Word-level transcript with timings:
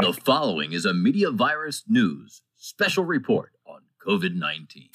The 0.00 0.14
following 0.14 0.72
is 0.72 0.86
a 0.86 0.94
Media 0.94 1.30
Virus 1.30 1.84
News 1.86 2.40
special 2.56 3.04
report 3.04 3.52
on 3.66 3.82
COVID 4.06 4.34
19. 4.34 4.88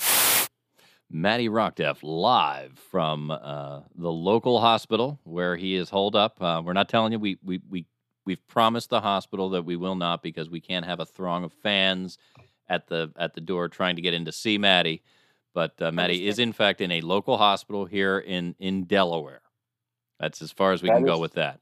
Matty 1.12 1.48
Rockdef 1.48 2.00
live 2.02 2.80
from 2.90 3.30
uh, 3.30 3.82
the 3.96 4.12
local 4.12 4.60
hospital 4.60 5.20
where 5.24 5.58
he 5.58 5.76
is 5.76 5.92
holed 5.92 6.16
up. 6.16 6.42
Uh, 6.42 6.64
we're 6.66 6.74
not 6.74 6.90
telling 6.90 7.12
you 7.12 7.20
we 7.20 7.38
we 7.44 7.62
we 7.70 7.86
we've 8.26 8.46
promised 8.48 8.90
the 8.90 9.02
hospital 9.02 9.52
that 9.52 9.64
we 9.64 9.76
will 9.76 9.94
not 9.94 10.24
because 10.24 10.50
we 10.50 10.60
can't 10.60 10.86
have 10.86 11.00
a 11.00 11.06
throng 11.06 11.44
of 11.44 11.54
fans 11.54 12.18
at 12.68 12.88
the 12.88 13.12
at 13.16 13.36
the 13.36 13.42
door 13.42 13.70
trying 13.70 13.98
to 13.98 14.02
get 14.02 14.16
in 14.16 14.26
to 14.26 14.32
see 14.32 14.58
Matty. 14.58 15.04
But 15.54 15.80
uh, 15.80 15.92
Matty 15.92 16.28
is 16.28 16.40
in 16.40 16.52
fact 16.52 16.82
in 16.82 16.92
a 16.92 17.02
local 17.02 17.38
hospital 17.38 17.86
here 17.86 18.18
in 18.18 18.56
in 18.58 18.86
Delaware. 18.86 19.42
That's 20.20 20.42
as 20.42 20.52
far 20.52 20.72
as 20.72 20.82
we 20.82 20.90
That 20.90 20.96
can 20.96 21.06
go 21.06 21.20
with 21.20 21.34
that. 21.34 21.60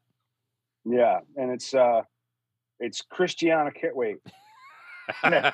Yeah, 0.86 1.20
and 1.36 1.52
it's 1.52 1.74
uh 1.74 2.04
it's 2.80 3.02
Christiana 3.02 3.72
Kit 3.72 3.96
wait. 3.96 4.18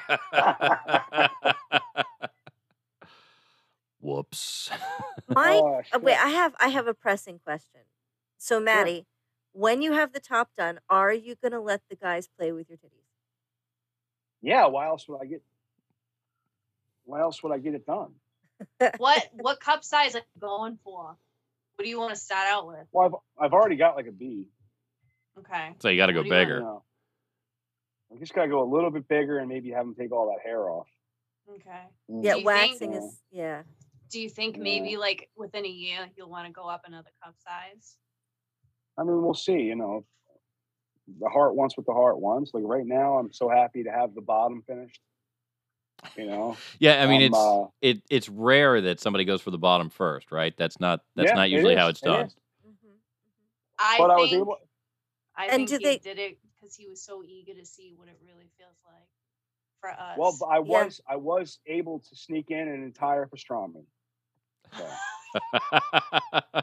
Whoops. 4.02 4.70
My 5.28 5.60
Oh, 5.62 5.82
uh, 5.94 6.00
wait. 6.00 6.18
I 6.18 6.30
have 6.30 6.56
I 6.60 6.70
have 6.70 6.88
a 6.88 6.94
pressing 6.94 7.40
question. 7.40 7.82
So 8.38 8.60
Matty, 8.60 9.06
when 9.52 9.82
you 9.82 9.94
have 9.94 10.14
the 10.14 10.20
top 10.20 10.50
done, 10.58 10.80
are 10.90 11.14
you 11.14 11.36
gonna 11.42 11.62
let 11.62 11.82
the 11.90 11.96
guys 11.96 12.28
play 12.28 12.52
with 12.52 12.70
your 12.70 12.78
titties? 12.78 13.04
Yeah, 14.42 14.68
why 14.68 14.88
else 14.88 15.08
would 15.08 15.20
I 15.22 15.26
get 15.26 15.44
why 17.04 17.20
else 17.22 17.44
would 17.44 17.52
I 17.52 17.58
get 17.58 17.74
it 17.76 17.86
done? 17.86 18.14
What 18.98 19.30
what 19.34 19.60
cup 19.60 19.84
size 19.84 20.16
are 20.16 20.20
you 20.20 20.42
going 20.42 20.78
for? 20.84 21.16
What 21.76 21.84
do 21.84 21.90
you 21.90 22.00
want 22.00 22.14
to 22.14 22.20
start 22.20 22.48
out 22.50 22.68
with? 22.68 22.88
Well 22.92 23.24
I've 23.38 23.46
I've 23.46 23.54
already 23.54 23.76
got 23.76 23.96
like 23.96 24.08
a 24.08 24.12
B. 24.12 24.48
Okay. 25.38 25.74
so 25.80 25.90
you 25.90 25.98
got 25.98 26.08
to 26.08 26.14
go 26.14 26.20
What 26.20 26.30
do 26.48 26.82
you 28.12 28.16
want? 28.16 28.16
you 28.16 28.16
bigger. 28.16 28.16
know. 28.16 28.16
I 28.16 28.20
just 28.20 28.34
gotta 28.34 28.48
go 28.50 28.64
a 28.64 28.70
little 28.74 28.92
bit 28.92 29.08
bigger 29.08 29.40
and 29.40 29.50
maybe 29.50 29.72
have 29.72 29.86
them 29.86 29.96
take 29.96 30.12
all 30.12 30.28
that 30.36 30.46
hair 30.48 30.70
off. 30.70 30.88
Okay. 31.50 31.70
Yeah, 32.08 32.32
you 32.32 32.34
think- 32.36 32.46
waxing 32.46 32.94
is 32.94 33.22
yeah. 33.32 33.64
Do 34.12 34.20
you 34.20 34.30
think 34.30 34.58
Yeah. 34.58 34.64
maybe 34.64 34.98
like 34.98 35.30
within 35.36 35.66
a 35.66 35.70
year 35.70 36.10
you'll 36.16 36.30
want 36.30 36.48
to 36.48 36.52
go 36.54 36.68
up 36.68 36.82
another 36.86 37.10
cup 37.24 37.36
size? 37.38 37.98
I 38.98 39.04
mean 39.04 39.22
we'll 39.22 39.34
see, 39.34 39.62
you 39.62 39.76
know. 39.76 40.06
The 41.20 41.30
heart 41.30 41.56
wants 41.56 41.76
what 41.76 41.88
the 41.88 41.94
heart 41.94 42.20
wants. 42.20 42.52
Like 42.54 42.64
right 42.66 42.86
now 42.86 43.18
I'm 43.18 43.32
so 43.34 43.50
happy 43.50 43.84
to 43.84 43.92
have 43.92 44.14
the 44.14 44.22
bottom 44.22 44.62
finished. 44.68 45.00
You 46.16 46.28
know. 46.28 46.56
Yeah, 46.80 47.04
I 47.04 47.08
mean 47.08 47.22
I'm, 47.22 47.28
it's 47.28 47.38
uh, 47.38 47.66
it 47.82 48.02
it's 48.10 48.30
rare 48.30 48.80
that 48.82 49.00
somebody 49.00 49.26
goes 49.26 49.42
for 49.42 49.52
the 49.52 49.58
bottom 49.58 49.90
first, 49.90 50.32
right? 50.32 50.56
That's 50.56 50.80
not 50.80 51.02
that's 51.16 51.30
Yeah, 51.30 51.36
not 51.36 51.48
it 51.48 51.52
usually 51.52 51.76
how 51.76 51.88
is, 51.88 51.92
it's 51.96 52.04
it 52.04 52.06
done. 52.06 52.26
is. 52.28 52.36
Mhm, 52.66 52.92
I 53.80 53.98
but 53.98 54.12
I 54.12 54.16
think 54.16 54.22
was 54.32 54.34
able 54.34 54.58
I 55.36 55.46
And 55.48 55.68
think 55.68 55.70
do 55.70 55.78
he 55.78 55.84
they- 55.84 55.98
did 55.98 56.20
it 56.20 56.38
because 56.60 56.76
he 56.76 56.88
was 56.88 57.02
so 57.02 57.24
eager 57.24 57.54
to 57.54 57.66
see 57.66 57.94
what 57.96 58.08
it 58.08 58.20
really 58.26 58.50
feels 58.58 58.78
like 58.86 59.08
for 59.80 59.90
us. 59.92 60.18
well 60.18 60.38
I 60.50 60.56
Yeah. 60.56 60.62
was 60.62 61.02
I 61.08 61.16
was 61.16 61.60
able 61.68 62.00
to 62.00 62.16
sneak 62.16 62.52
in 62.52 62.68
an 62.68 62.84
entire 62.84 63.26
pastrami. 63.28 63.86
So. 64.78 64.86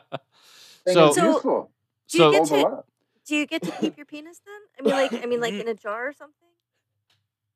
So 0.88 1.12
So- 1.12 1.70
Do 2.08 2.18
you 2.18 2.24
so 2.24 2.30
get 2.30 2.44
to 2.46 2.84
do 3.26 3.34
you 3.36 3.46
get 3.46 3.62
to 3.64 3.72
keep 3.72 3.96
your 3.96 4.06
penis 4.06 4.40
then? 4.46 4.60
I 4.78 4.82
mean 4.82 4.92
like 5.12 5.24
I 5.24 5.26
mean 5.26 5.40
like 5.40 5.54
in 5.62 5.66
a 5.68 5.74
jar 5.74 6.08
or 6.08 6.12
something? 6.12 6.48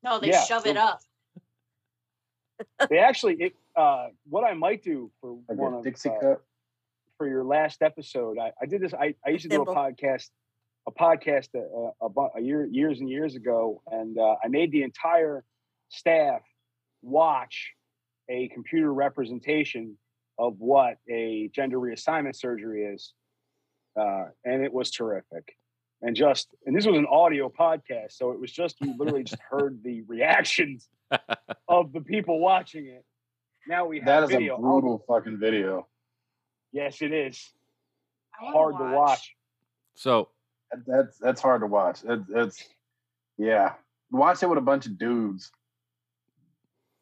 no, 0.03 0.19
they 0.19 0.29
Yeah, 0.29 0.43
shove 0.43 0.63
so- 0.63 0.69
it 0.69 0.77
up. 0.77 0.99
they 2.89 2.97
actually 2.99 3.35
it, 3.41 3.53
uh 3.75 4.09
what 4.29 4.43
i 4.43 4.53
might 4.53 4.83
do 4.83 5.09
for 5.19 5.39
Like 5.49 5.57
one 5.57 5.73
of 5.73 5.83
Dixie 5.83 6.09
uh, 6.09 6.19
cup. 6.19 6.43
for 7.17 7.27
your 7.27 7.43
last 7.43 7.81
episode 7.81 8.37
i, 8.37 8.51
I 8.61 8.65
did 8.67 8.81
this 8.81 8.93
I, 8.93 9.15
I 9.25 9.29
used 9.31 9.43
to 9.43 9.49
do 9.49 9.61
a 9.63 9.65
podcast 9.65 10.29
a 10.87 10.91
podcast 10.91 11.49
a, 11.55 12.05
a, 12.05 12.27
a 12.37 12.41
year 12.41 12.65
years 12.65 12.99
and 12.99 13.09
years 13.09 13.35
ago 13.35 13.81
and 13.91 14.17
uh, 14.17 14.35
i 14.43 14.47
made 14.47 14.71
the 14.71 14.83
entire 14.83 15.43
staff 15.89 16.41
watch 17.01 17.71
a 18.29 18.47
computer 18.49 18.93
representation 18.93 19.97
of 20.39 20.55
what 20.59 20.95
a 21.09 21.49
gender 21.53 21.77
reassignment 21.77 22.35
surgery 22.35 22.83
is 22.85 23.13
uh, 23.99 24.25
and 24.45 24.63
it 24.63 24.71
was 24.71 24.89
terrific. 24.89 25.57
And 26.01 26.15
just 26.15 26.47
and 26.65 26.73
this 26.75 26.85
was 26.85 26.97
an 26.97 27.05
audio 27.11 27.49
podcast 27.49 28.13
so 28.13 28.31
it 28.31 28.39
was 28.39 28.51
just 28.51 28.77
you 28.81 28.95
literally 28.97 29.23
just 29.23 29.41
heard 29.49 29.83
the 29.83 30.01
reactions 30.03 30.87
of 31.67 31.91
the 31.91 31.99
people 32.01 32.39
watching 32.39 32.87
it. 32.87 33.03
Now 33.67 33.85
we 33.85 33.97
have 33.99 34.05
That 34.07 34.23
is 34.23 34.29
video 34.31 34.53
a 34.53 34.55
I'll- 34.55 34.61
brutal 34.61 35.03
fucking 35.07 35.37
video. 35.39 35.87
yes 36.71 37.01
it 37.01 37.11
is. 37.11 37.51
I 38.39 38.45
wanna 38.45 38.57
hard 38.57 38.77
to 38.91 38.97
watch. 38.97 39.35
so 39.95 40.19
That- 40.21 40.27
That's 40.87 41.17
that's 41.17 41.41
hard 41.41 41.61
to 41.61 41.67
watch. 41.67 42.03
It, 42.03 42.21
it's 42.29 42.63
yeah. 43.37 43.73
Watch 44.11 44.43
it 44.43 44.49
with 44.49 44.57
a 44.57 44.61
bunch 44.61 44.85
of 44.85 44.97
dudes. 44.97 45.51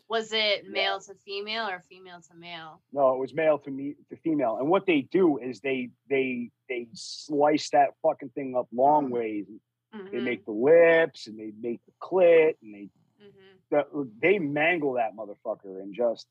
Was 0.07 0.34
it 0.34 0.63
Yeah. 0.66 0.72
male 0.72 1.00
to 1.02 1.13
female 1.16 1.68
or 1.69 1.81
female 1.81 2.19
to 2.22 2.35
male? 2.35 2.81
No, 2.91 3.13
it 3.13 3.19
was 3.19 3.34
male 3.34 3.59
to 3.59 3.69
me 3.72 3.96
to 4.09 4.16
female. 4.18 4.57
And 4.57 4.68
what 4.68 4.85
they 4.85 5.02
do 5.02 5.38
is 5.38 5.59
they 5.59 5.91
they 6.09 6.50
they 6.68 6.88
slice 6.94 7.69
that 7.72 7.90
fucking 8.02 8.30
thing 8.30 8.56
up 8.56 8.68
long 8.74 9.09
ways. 9.12 9.46
They 9.91 10.00
Mhm, 10.19 10.24
make 10.24 10.46
the 10.46 10.51
lips 10.51 11.28
and 11.28 11.40
they 11.40 11.51
make 11.59 11.80
the 11.86 11.91
clit 12.01 12.56
and 12.62 12.74
they 12.74 12.90
mhm. 13.24 13.59
the- 13.69 14.12
they 14.19 14.40
mangle 14.40 14.94
that 14.94 15.16
motherfucker 15.16 15.81
and 15.81 15.94
just 15.94 16.28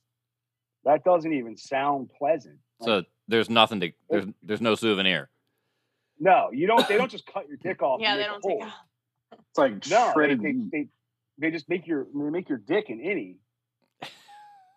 that 0.84 1.05
doesn't 1.05 1.32
even 1.32 1.56
sound 1.56 2.10
pleasant. 2.19 2.59
so 2.81 2.97
Like, 2.99 3.06
there's 3.26 3.50
nothing 3.50 3.81
to 3.81 3.93
there's 4.09 4.26
there's 4.43 4.60
no 4.60 4.75
souvenir. 4.75 5.28
No, 6.20 6.50
you 6.52 6.66
don't. 6.66 6.86
They 6.88 6.96
don't 6.96 7.10
just 7.10 7.26
cut 7.26 7.46
your 7.48 7.56
dick 7.58 7.82
off. 7.82 8.00
Yeah, 8.02 8.16
they 8.16 8.24
don't 8.24 8.42
take 8.42 8.60
hole. 8.60 8.64
out. 8.64 8.72
It's 9.32 9.58
like 9.58 9.86
No, 9.88 10.06
they, 10.06 10.12
shredded 10.12 10.42
they, 10.42 10.52
they 10.52 10.88
they 11.38 11.50
just 11.50 11.68
make 11.68 11.86
your 11.86 12.06
they 12.14 12.30
make 12.30 12.48
your 12.48 12.58
dick 12.58 12.88
an 12.90 12.98
innie. 13.00 13.36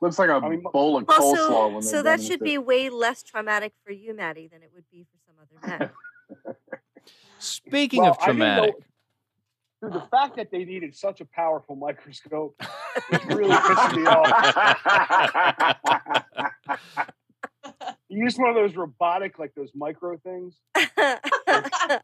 Looks 0.02 0.18
like 0.20 0.30
a 0.30 0.34
I 0.34 0.50
mean, 0.50 0.64
bowl 0.74 0.98
of 0.98 1.06
coleslaw. 1.06 1.20
Also, 1.22 1.68
when 1.70 1.82
so 1.84 2.02
that 2.02 2.22
should 2.22 2.40
be 2.40 2.54
it. 2.56 2.66
way 2.66 2.90
less 2.90 3.22
traumatic 3.24 3.74
for 3.86 3.92
you, 3.92 4.16
Matty, 4.16 4.48
than 4.48 4.64
it 4.64 4.72
would 4.74 4.86
be 4.92 5.04
for 5.12 5.18
some 5.26 5.36
other 5.40 5.58
men. 5.78 6.56
Speaking 7.40 8.02
Well, 8.02 8.12
of 8.12 8.18
I 8.22 8.26
didn't 8.28 8.40
know- 8.40 8.46
traumatic, 8.56 8.76
Dude, 9.84 9.94
the 9.94 10.02
fact 10.12 10.36
that 10.38 10.52
they 10.52 10.64
needed 10.64 10.96
such 10.96 11.22
a 11.22 11.26
powerful 11.26 11.76
microscope 11.76 12.56
is 13.12 13.26
really 13.36 13.56
pissing 13.56 13.98
me 13.98 14.06
off. 14.06 14.38
You 18.32 18.36
used 18.36 18.40
one 18.40 18.50
of 18.50 18.56
those 18.56 18.78
robotic, 18.78 19.40
like 19.40 19.54
those 19.56 19.72
micro 19.76 20.18
things. 20.18 20.56
the 20.76 22.02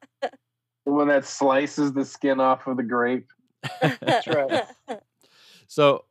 one 0.83 1.07
that 1.07 1.23
slices 1.25 1.93
the 1.93 2.03
skin 2.03 2.41
off 2.41 2.67
of 2.67 2.75
the 2.75 2.83
grape. 2.83 3.27
That's 4.01 4.27
right. 4.27 4.65
so 5.67 6.03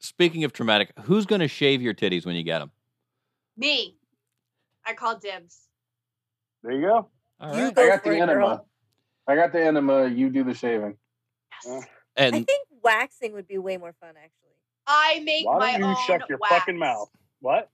speaking 0.00 0.42
of 0.42 0.52
traumatic, 0.52 0.90
who's 1.02 1.24
going 1.24 1.40
to 1.40 1.46
shave 1.46 1.82
your 1.82 1.94
titties 1.94 2.26
when 2.26 2.34
you 2.34 2.42
get 2.42 2.58
them? 2.58 2.72
Me. 3.56 3.96
I 4.84 4.94
call 4.94 5.16
dibs. 5.18 5.68
There 6.64 6.72
you 6.72 6.80
go. 6.80 7.08
All 7.40 7.56
You 7.56 7.64
right. 7.66 7.74
go 7.74 7.82
I 7.84 7.88
got 7.88 8.02
the 8.04 8.10
it, 8.10 8.20
enema. 8.22 8.34
girl. 8.34 8.68
I 9.28 9.36
got 9.36 9.52
the 9.52 9.64
enema. 9.64 10.08
You 10.08 10.30
do 10.30 10.42
the 10.42 10.54
shaving. 10.54 10.96
Uh, 11.68 11.76
I 11.78 11.82
And 12.16 12.46
think 12.46 12.66
waxing 12.82 13.34
would 13.34 13.46
be 13.46 13.58
way 13.58 13.76
more 13.76 13.94
fun, 14.00 14.14
actually. 14.16 14.56
I 14.88 15.20
make 15.24 15.46
Why 15.46 15.72
don't 15.78 15.80
you 15.80 15.86
own 15.86 15.96
shut 16.06 16.28
your 16.28 16.38
wax. 16.38 16.54
fucking 16.56 16.76
mouth? 16.78 17.08
What? 17.38 17.70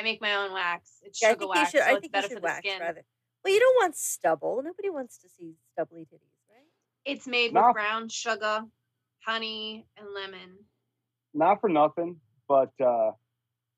I 0.00 0.02
make 0.02 0.20
my 0.22 0.34
own 0.34 0.52
wax. 0.54 0.96
It's 1.02 1.20
Yeah, 1.20 1.28
I 1.28 1.30
sugar 1.32 1.40
think 1.40 1.54
you 1.54 1.60
wax, 1.60 1.70
should. 1.72 1.80
so 1.80 1.84
I 1.86 1.90
it's 1.90 2.00
think 2.00 2.04
you 2.04 2.10
better 2.10 2.28
should 2.28 2.34
for 2.36 2.40
the 2.40 2.46
wax 2.46 2.58
skin. 2.58 2.80
rather. 2.80 3.02
Well, 3.44 3.52
you 3.54 3.60
don't 3.60 3.74
want 3.82 3.96
stubble. 3.96 4.62
Nobody 4.64 4.88
wants 4.90 5.18
to 5.18 5.28
see 5.28 5.52
stubbly 5.72 6.02
titties, 6.02 6.40
right? 6.48 6.64
It's 7.04 7.26
made 7.26 7.52
No. 7.52 7.66
with 7.66 7.74
brown 7.74 8.08
sugar, 8.08 8.62
honey, 9.26 9.86
and 9.98 10.06
lemon. 10.14 10.56
Not 11.34 11.60
for 11.60 11.68
nothing, 11.68 12.16
but 12.48 12.70
uh, 12.82 13.10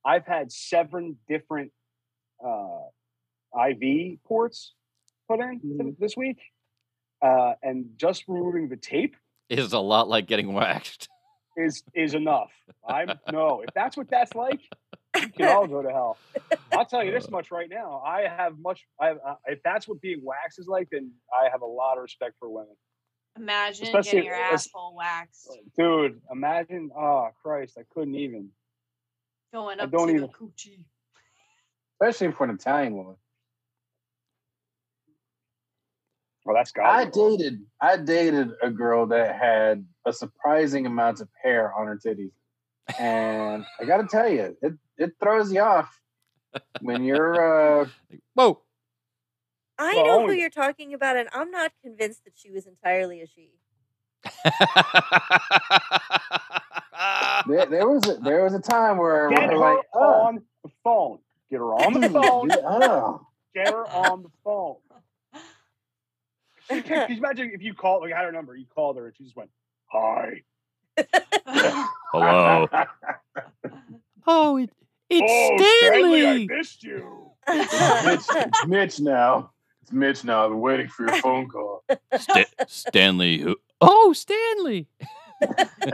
I've 0.04 0.26
had 0.26 0.52
seven 0.52 1.18
different 1.28 1.72
uh, 2.44 2.82
IV 3.68 4.22
ports 4.24 4.74
put 5.28 5.40
in 5.40 5.60
th- 5.60 5.94
this 5.98 6.16
week, 6.16 6.38
uh, 7.20 7.54
and 7.64 7.86
just 7.96 8.24
removing 8.28 8.68
the 8.68 8.76
tape 8.76 9.16
is 9.48 9.72
a 9.72 9.78
lot 9.78 10.08
like 10.08 10.26
getting 10.26 10.52
waxed. 10.54 11.08
is 11.56 11.82
is 11.94 12.14
enough. 12.14 12.50
I'm 12.88 13.10
no. 13.32 13.62
If 13.66 13.74
that's 13.74 13.96
what 13.96 14.08
that's 14.08 14.34
like, 14.34 14.60
you 15.20 15.28
can 15.28 15.48
all 15.48 15.66
go 15.66 15.82
to 15.82 15.90
hell. 15.90 16.16
I'll 16.72 16.86
tell 16.86 17.04
you 17.04 17.10
this 17.12 17.30
much 17.30 17.50
right 17.50 17.68
now. 17.68 18.02
I 18.06 18.22
have 18.22 18.58
much. 18.58 18.86
I 19.00 19.08
have, 19.08 19.18
uh, 19.26 19.34
if 19.46 19.60
that's 19.62 19.86
what 19.86 20.00
being 20.00 20.20
waxed 20.24 20.58
is 20.58 20.66
like, 20.66 20.88
then 20.90 21.12
I 21.32 21.48
have 21.50 21.62
a 21.62 21.66
lot 21.66 21.96
of 21.96 22.02
respect 22.02 22.34
for 22.38 22.48
women. 22.48 22.74
Imagine 23.36 23.86
Especially 23.86 24.10
getting 24.12 24.24
your 24.26 24.34
as- 24.34 24.66
asshole 24.66 24.94
waxed, 24.94 25.48
Dude, 25.76 26.20
imagine. 26.30 26.90
Oh 26.96 27.28
Christ, 27.42 27.78
I 27.78 27.82
couldn't 27.94 28.14
even. 28.14 28.50
going 29.52 29.80
I 29.80 29.84
up 29.84 29.90
don't 29.90 30.08
to 30.08 30.14
even- 30.14 30.26
the 30.26 30.28
coochie. 30.28 30.84
Especially 32.00 32.32
for 32.32 32.44
an 32.44 32.50
Italian 32.50 32.94
woman. 32.96 33.16
Well, 36.44 36.56
that's 36.56 36.72
got. 36.72 36.86
I 36.86 37.04
dated 37.04 37.60
I 37.80 37.96
dated 37.96 38.50
a 38.62 38.70
girl 38.70 39.06
that 39.08 39.36
had 39.36 39.86
a 40.06 40.12
surprising 40.12 40.86
amount 40.86 41.20
of 41.20 41.28
hair 41.42 41.72
on 41.72 41.86
her 41.86 41.96
titties. 42.04 42.32
And 42.98 43.64
I 43.80 43.84
gotta 43.84 44.08
tell 44.08 44.28
you, 44.28 44.56
it, 44.60 44.72
it 45.02 45.12
throws 45.20 45.52
you 45.52 45.60
off 45.60 46.00
when 46.80 47.04
you're 47.04 47.82
uh 47.82 47.86
Whoa. 48.34 48.60
I 49.78 49.94
Well, 49.96 50.04
know 50.06 50.26
who 50.28 50.32
you're 50.34 50.50
talking 50.50 50.94
about, 50.94 51.16
and 51.16 51.28
I'm 51.32 51.50
not 51.50 51.72
convinced 51.82 52.24
that 52.24 52.34
she 52.36 52.50
was 52.50 52.66
entirely 52.66 53.20
a 53.22 53.26
she. 53.26 53.50
There, 57.48 57.66
there 57.66 57.88
was 57.88 58.08
a, 58.08 58.14
there 58.18 58.44
was 58.44 58.54
a 58.54 58.60
time 58.60 58.96
where 58.98 59.28
we 59.28 59.34
Get 59.34 59.50
her 59.50 59.56
like, 59.58 59.78
oh, 59.94 60.12
on 60.26 60.42
the 60.62 60.70
phone. 60.84 61.18
Get 61.50 61.58
her 61.58 61.74
on 61.74 62.00
the 62.00 62.08
phone. 62.10 62.50
oh. 62.64 63.26
Get 63.54 63.66
her 63.68 63.84
on 63.88 64.22
the 64.22 64.28
phone. 64.44 64.76
She 66.70 66.82
can't- 66.82 67.08
Can 67.08 67.10
you 67.10 67.16
imagine 67.16 67.50
if 67.52 67.60
you 67.62 67.74
called, 67.74 68.02
like, 68.02 68.12
I 68.12 68.18
had 68.18 68.26
her 68.26 68.32
number, 68.32 68.54
you 68.54 68.66
called 68.72 68.96
her, 68.96 69.06
and 69.06 69.16
she 69.16 69.24
just 69.24 69.34
went, 69.34 69.50
"Hi." 69.86 70.42
Hello. 72.12 72.68
oh, 74.28 74.56
it, 74.58 74.70
oh, 75.14 75.58
Stanley, 75.78 76.26
I 76.26 76.46
missed 76.46 76.82
you. 76.82 77.30
Mitch, 77.48 78.22
it's 78.30 78.66
Mitch 78.66 79.00
now. 79.00 79.50
It's 79.82 79.92
Mitch 79.92 80.24
now. 80.24 80.44
I've 80.44 80.50
been 80.50 80.60
waiting 80.60 80.88
for 80.88 81.04
your 81.04 81.20
phone 81.20 81.48
call. 81.48 81.84
Sta- 82.18 82.44
Stanley. 82.66 83.38
Who? 83.38 83.56
Oh, 83.84 84.12
Stanley. 84.12 84.86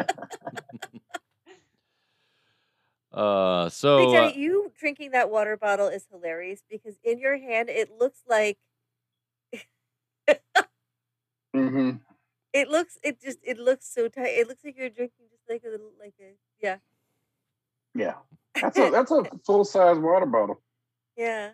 uh, 3.14 3.70
so 3.70 3.98
Hey, 3.98 4.12
Jenny, 4.12 4.32
uh, 4.34 4.36
you 4.36 4.72
drinking 4.78 5.12
that 5.12 5.30
water 5.30 5.56
bottle 5.56 5.88
is 5.88 6.06
hilarious 6.10 6.60
because 6.70 6.96
in 7.02 7.18
your 7.18 7.38
hand 7.38 7.70
it 7.70 7.90
looks 7.98 8.20
like 8.28 8.58
hmm 11.54 11.92
it 12.52 12.68
looks 12.68 12.98
it 13.02 13.20
just 13.22 13.38
it 13.42 13.58
looks 13.58 13.86
so 13.90 14.08
tight. 14.08 14.34
It 14.38 14.48
looks 14.48 14.62
like 14.64 14.76
you're 14.76 14.90
drinking 14.90 15.26
just 15.30 15.48
like 15.48 15.62
a 15.66 15.70
little 15.70 15.92
like 15.98 16.14
a 16.20 16.34
yeah 16.62 16.76
Yeah, 17.94 18.14
that's 18.60 18.78
a 18.78 18.90
that's 18.90 19.10
a 19.10 19.22
full 19.44 19.64
size 19.64 19.98
water 19.98 20.26
bottle. 20.26 20.60
yeah. 21.16 21.50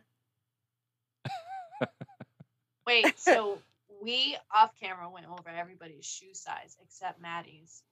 Wait, 2.86 3.12
so 3.18 3.58
we 4.02 4.36
off 4.54 4.70
camera 4.80 5.08
went 5.10 5.26
over 5.26 5.48
everybody's 5.48 6.04
shoe 6.04 6.32
size 6.34 6.76
except 6.82 7.20
Matty's. 7.20 7.82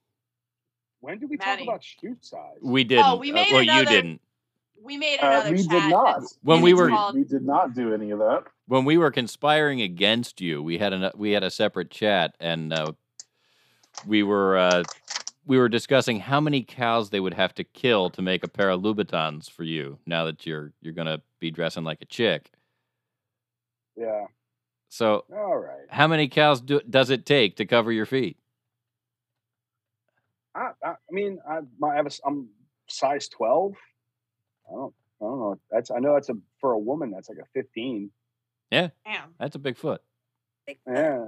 When 1.01 1.19
did 1.19 1.31
we 1.31 1.37
Matty. 1.37 1.65
talk 1.65 1.75
about 1.75 1.85
shoe 1.85 2.17
size? 2.21 2.59
we 2.63 2.85
didn't. 2.85 3.19
we 3.19 3.31
uh, 3.33 3.35
made 3.35 3.53
well, 3.53 3.63
you 3.63 3.85
didn't. 3.85 4.21
We 4.81 4.97
made 4.97 5.19
Uh, 5.21 5.27
another 5.27 5.51
we 5.53 5.59
chat. 5.63 5.71
did 5.71 5.91
not. 5.91 6.23
When 6.43 6.61
we 6.61 6.75
were- 6.75 6.89
called- 6.91 7.15
we 7.15 7.25
did 7.25 7.43
not 7.45 7.75
do 7.75 7.95
any 7.95 8.11
of 8.11 8.19
that. 8.19 8.45
When 8.67 8.85
we 8.85 8.97
were 8.99 9.11
conspiring 9.11 9.81
against 9.81 10.41
you, 10.41 10.63
we 10.63 10.79
had 10.79 10.93
a 10.93 11.13
we 11.17 11.33
had 11.33 11.43
a 11.43 11.51
separate 11.51 11.91
chat, 11.91 12.35
and 12.41 12.73
uh, 12.73 12.93
we 14.07 14.23
were 14.23 14.57
uh, 14.57 14.83
we 15.45 15.59
were 15.59 15.69
discussing 15.69 16.21
how 16.21 16.41
many 16.41 16.63
cows 16.63 17.11
they 17.11 17.21
would 17.21 17.35
have 17.35 17.55
to 17.57 17.65
kill 17.65 18.11
to 18.11 18.23
make 18.23 18.45
a 18.45 18.49
pair 18.49 18.71
of 18.71 18.81
Louboutins 18.83 19.51
for 19.51 19.65
you. 19.65 19.99
Now 20.07 20.25
that 20.27 20.47
you're 20.47 20.73
you're 20.81 20.95
gonna 20.95 21.21
be 21.41 21.51
dressing 21.51 21.85
like 21.85 22.01
a 22.01 22.07
chick. 22.07 22.51
Yeah. 23.97 24.27
So, 24.89 25.25
All 25.35 25.57
right. 25.59 25.87
how 25.89 26.07
many 26.07 26.29
cows 26.29 26.61
do, 26.61 26.81
does 26.89 27.09
it 27.11 27.25
take 27.25 27.57
to 27.57 27.65
cover 27.65 27.91
your 27.91 28.05
feet? 28.07 28.37
I, 30.55 30.73
I, 30.85 30.91
I 30.91 30.95
mean, 31.11 31.39
I, 31.49 31.61
my, 31.79 31.93
I 31.95 31.97
have 31.97 32.05
a, 32.05 32.09
s- 32.11 32.21
I'm 32.27 32.49
size 32.89 33.27
12. 33.29 33.73
I 34.69 34.71
don't, 34.75 34.95
I 35.21 35.25
don't 35.25 35.39
know. 35.41 35.59
That's, 35.71 35.91
I 35.91 35.99
know 35.99 36.13
that's 36.13 36.29
a, 36.29 36.35
for 36.61 36.73
a 36.73 36.79
woman, 36.79 37.11
that's 37.11 37.31
like 37.31 37.39
a 37.39 37.47
15. 37.55 38.11
Yeah. 38.71 38.89
Damn. 39.07 39.31
That's 39.41 39.57
a 39.57 39.59
big 39.59 39.79
foot. 39.79 40.03
Big 40.67 40.79
foot. 40.85 40.95
Yeah. 40.95 41.25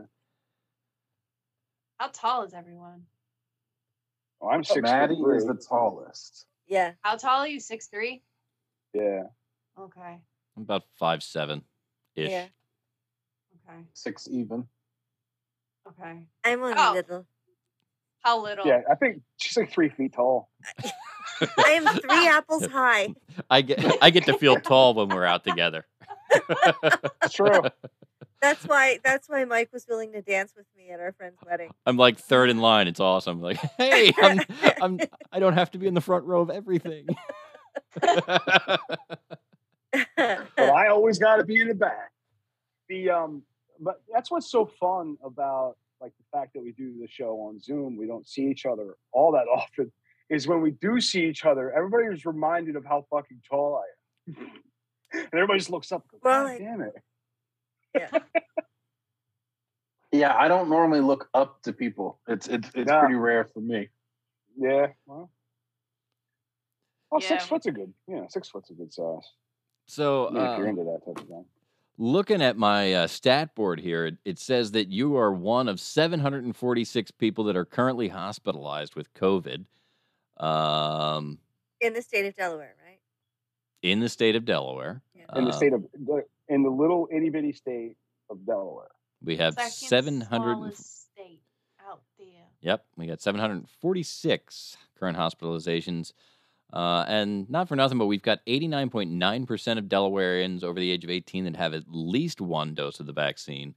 How 1.97 2.09
tall 2.13 2.43
is 2.45 2.53
everyone? 2.53 3.05
Oh, 4.45 4.49
I'm 4.51 4.63
six 4.63 4.83
Matty 4.83 5.17
foot 5.17 5.37
is 5.37 5.47
the 5.47 5.55
tallest. 5.55 6.45
Yeah. 6.67 6.93
How 7.03 7.17
tall 7.17 7.41
are 7.41 7.49
you? 7.49 7.61
Six 7.61 7.87
three. 7.87 8.23
Yeah. 8.93 9.25
Okay. 9.79 10.19
I'm 10.57 10.63
about 10.63 10.83
five 10.99 11.23
seven 11.23 11.63
ish. 12.15 12.31
Yeah. 12.31 12.47
Okay. 13.69 13.79
Six 13.95 14.29
even. 14.31 14.67
Okay. 15.89 16.27
I'm 16.45 16.63
only 16.63 16.75
Oh. 16.77 16.93
little. 16.95 17.27
How 18.21 18.43
little? 18.43 18.67
Yeah. 18.67 18.83
I 18.91 18.95
think 18.97 19.23
she's 19.39 19.57
like 19.57 19.71
three 19.73 19.89
feet 19.89 20.13
tall. 20.15 20.51
I 21.59 21.71
am 21.71 21.87
three 21.99 22.29
apples 22.29 22.67
high. 22.71 23.15
I 23.51 23.63
get 23.63 23.83
I 24.03 24.11
get 24.11 24.27
to 24.27 24.37
feel 24.39 24.57
tall 24.57 24.95
when 24.95 25.09
we're 25.09 25.25
out 25.25 25.45
together. 25.45 25.87
It's 27.23 27.35
true. 27.35 27.49
That's 28.45 28.65
why 28.67 28.99
that's 29.03 29.27
why 29.27 29.45
Mike 29.47 29.71
was 29.73 29.87
willing 29.89 30.13
to 30.13 30.21
dance 30.21 30.53
with 30.55 30.67
me 30.77 30.91
at 30.91 31.01
our 31.01 31.13
friend's 31.13 31.39
wedding. 31.47 31.71
I'm 31.87 31.97
like 31.97 32.19
third 32.19 32.51
in 32.51 32.59
line. 32.59 32.89
It's 32.89 33.01
awesome. 33.01 33.41
Like, 33.41 33.57
hey, 33.79 34.13
I'm, 34.19 34.41
I'm 34.83 35.01
I 35.33 35.39
don't 35.39 35.55
have 35.55 35.71
to 35.71 35.79
be 35.79 35.87
in 35.87 35.95
the 35.95 36.03
front 36.03 36.27
row 36.27 36.43
of 36.43 36.51
everything. 36.51 37.07
but 38.03 38.81
I 40.59 40.89
always 40.89 41.19
got 41.19 41.37
to 41.37 41.45
be 41.45 41.59
in 41.59 41.69
the 41.69 41.75
back. 41.75 42.11
The 42.91 43.09
um, 43.11 43.43
but 43.81 44.03
that's 44.13 44.31
what's 44.31 44.51
so 44.51 44.67
fun 44.67 45.17
about 45.25 45.77
like 46.03 46.13
the 46.19 46.39
fact 46.39 46.53
that 46.53 46.63
we 46.63 46.73
do 46.73 46.99
the 47.01 47.09
show 47.09 47.41
on 47.49 47.59
Zoom. 47.61 47.97
We 47.97 48.07
don't 48.07 48.29
see 48.29 48.43
each 48.43 48.67
other 48.67 48.95
all 49.11 49.33
that 49.33 49.47
often. 49.51 49.91
Is 50.29 50.47
when 50.47 50.61
we 50.61 50.73
do 50.73 51.01
see 51.01 51.25
each 51.25 51.47
other, 51.47 51.73
everybody 51.73 52.05
is 52.15 52.27
reminded 52.27 52.77
of 52.77 52.85
how 52.85 53.07
fucking 53.11 53.41
tall 53.51 53.83
I 53.83 54.31
am, 54.31 54.51
and 55.13 55.29
everybody 55.33 55.59
just 55.61 55.71
looks 55.71 55.93
up. 55.93 56.03
And 56.03 56.11
goes, 56.11 56.21
Well, 56.23 56.45
"God 56.45 56.51
I- 56.51 56.59
damn 56.59 56.81
it! 56.83 56.95
Yeah. 57.95 58.09
Yeah, 60.13 60.37
I 60.37 60.47
don't 60.47 60.69
normally 60.69 61.01
look 61.01 61.29
up 61.35 61.61
to 61.63 61.73
people. 61.73 62.21
It's 62.29 62.47
it's 62.47 62.71
it's 62.75 62.89
Nah. 62.89 63.01
pretty 63.01 63.17
rare 63.17 63.45
for 63.45 63.61
me. 63.61 63.89
Yeah. 64.57 64.89
Well, 65.07 65.31
oh, 67.11 67.19
six 67.19 67.31
Yeah. 67.45 67.49
foot's 67.49 67.67
a 67.67 67.73
good. 67.73 67.93
Yeah, 68.07 68.27
six 68.29 68.49
foot's 68.49 68.71
a 68.71 68.75
good 68.75 68.93
size. 68.93 69.33
so, 69.87 70.29
I 70.29 70.31
mean, 70.31 70.43
if 70.45 70.59
you're 70.59 70.67
uh, 70.67 70.71
into 70.71 70.85
that 70.85 71.01
type 71.05 71.19
of 71.19 71.27
thing. 71.29 71.45
looking 71.99 72.43
at 72.43 72.57
my 72.57 72.95
uh, 72.95 73.07
stat 73.09 73.55
board 73.57 73.81
here, 73.81 74.07
it, 74.07 74.17
it 74.25 74.39
says 74.39 74.71
that 74.73 74.89
you 74.89 75.17
are 75.17 75.33
one 75.33 75.69
of 75.69 75.81
746 75.81 77.11
people 77.13 77.43
that 77.45 77.57
are 77.57 77.65
currently 77.65 78.09
hospitalized 78.09 78.95
with 78.95 79.13
COVID 79.15 79.65
um, 80.39 81.39
In 81.81 81.93
the 81.93 82.03
state 82.03 82.27
of 82.27 82.37
Delaware, 82.37 82.75
right? 82.87 83.01
in 83.83 83.99
the 84.01 84.09
state 84.09 84.37
of 84.37 84.45
Delaware. 84.45 85.03
Yeah. 85.15 85.25
In 85.37 85.45
the 85.45 85.51
Uh, 85.51 85.57
state 85.57 85.73
of 85.73 85.85
in 86.49 86.63
the 86.63 86.71
little 86.71 87.09
itty 87.13 87.31
bitty 87.31 87.53
state 87.53 87.97
of 88.31 88.45
Delaware. 88.47 88.89
we 89.23 89.37
have 89.37 89.55
Second 89.55 89.71
700. 89.73 90.75
state 90.77 91.41
out 91.89 92.03
there. 92.19 92.27
Yep, 92.61 92.85
we 92.97 93.07
got 93.07 93.21
746 93.21 94.77
current 94.99 95.17
hospitalizations. 95.19 96.13
Uh, 96.73 97.05
and 97.07 97.49
not 97.49 97.69
for 97.69 97.77
nothing, 97.77 97.99
but 97.99 98.07
we've 98.07 98.23
got 98.23 98.45
89.9% 98.47 99.79
of 99.79 99.85
Delawareans 99.85 100.65
over 100.65 100.81
the 100.81 100.91
age 100.91 101.05
of 101.05 101.11
18 101.11 101.45
that 101.45 101.57
have 101.57 101.73
at 101.75 101.85
least 101.89 102.41
one 102.41 102.75
dose 102.75 102.99
of 102.99 103.07
the 103.07 103.13
vaccine. 103.13 103.75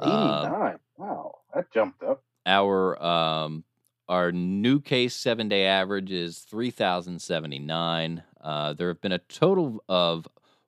Eighty 0.00 0.10
Uh, 0.10 0.74
wow, 0.98 1.36
that 1.54 1.70
jumped 1.72 2.02
up. 2.02 2.22
our 2.44 3.02
um, 3.02 3.64
our 4.08 4.30
new 4.30 4.80
case 4.80 5.14
seven 5.14 5.48
day 5.48 5.64
average 5.66 6.12
is 6.12 6.38
3,079. 6.40 8.22
Uh, 8.40 8.72
there 8.74 8.88
have 8.88 9.00
been 9.00 9.12
a 9.12 9.18
total 9.18 9.82
of 9.88 10.26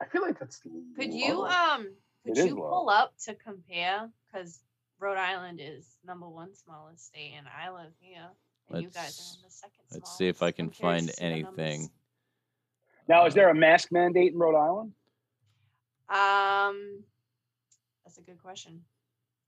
I 0.00 0.06
feel 0.06 0.22
like 0.22 0.38
that's. 0.38 0.60
Could 0.96 1.12
you 1.12 1.44
um 1.44 1.88
could 2.24 2.36
It 2.36 2.38
is 2.38 2.46
you 2.46 2.54
low. 2.56 2.68
pull 2.70 2.90
up 2.90 3.12
to 3.26 3.34
compare? 3.34 4.08
Because 4.32 4.60
Rhode 5.00 5.16
Island 5.16 5.60
is 5.62 5.96
number 6.04 6.28
one 6.28 6.54
smallest 6.54 7.06
state, 7.06 7.32
and 7.36 7.46
I 7.48 7.70
live 7.70 7.92
here, 8.00 8.28
and 8.68 8.82
you 8.82 8.88
guys 8.90 8.94
Let's- 8.96 9.34
are 9.34 9.38
in 9.38 9.42
the 9.44 9.50
second. 9.50 9.84
Let's 9.92 10.16
see 10.16 10.28
if 10.28 10.42
I 10.42 10.52
can 10.52 10.66
I'm 10.66 10.72
find 10.72 11.08
to 11.08 11.14
see 11.14 11.24
the 11.24 11.42
numbers. 11.42 11.58
anything. 11.58 11.90
Now, 13.08 13.26
is 13.26 13.34
there 13.34 13.48
a 13.48 13.54
mask 13.54 13.90
mandate 13.90 14.32
in 14.32 14.38
Rhode 14.38 14.56
Island? 14.56 14.94
Um, 16.08 17.04
that's 18.04 18.18
a 18.18 18.22
good 18.22 18.38
question. 18.38 18.84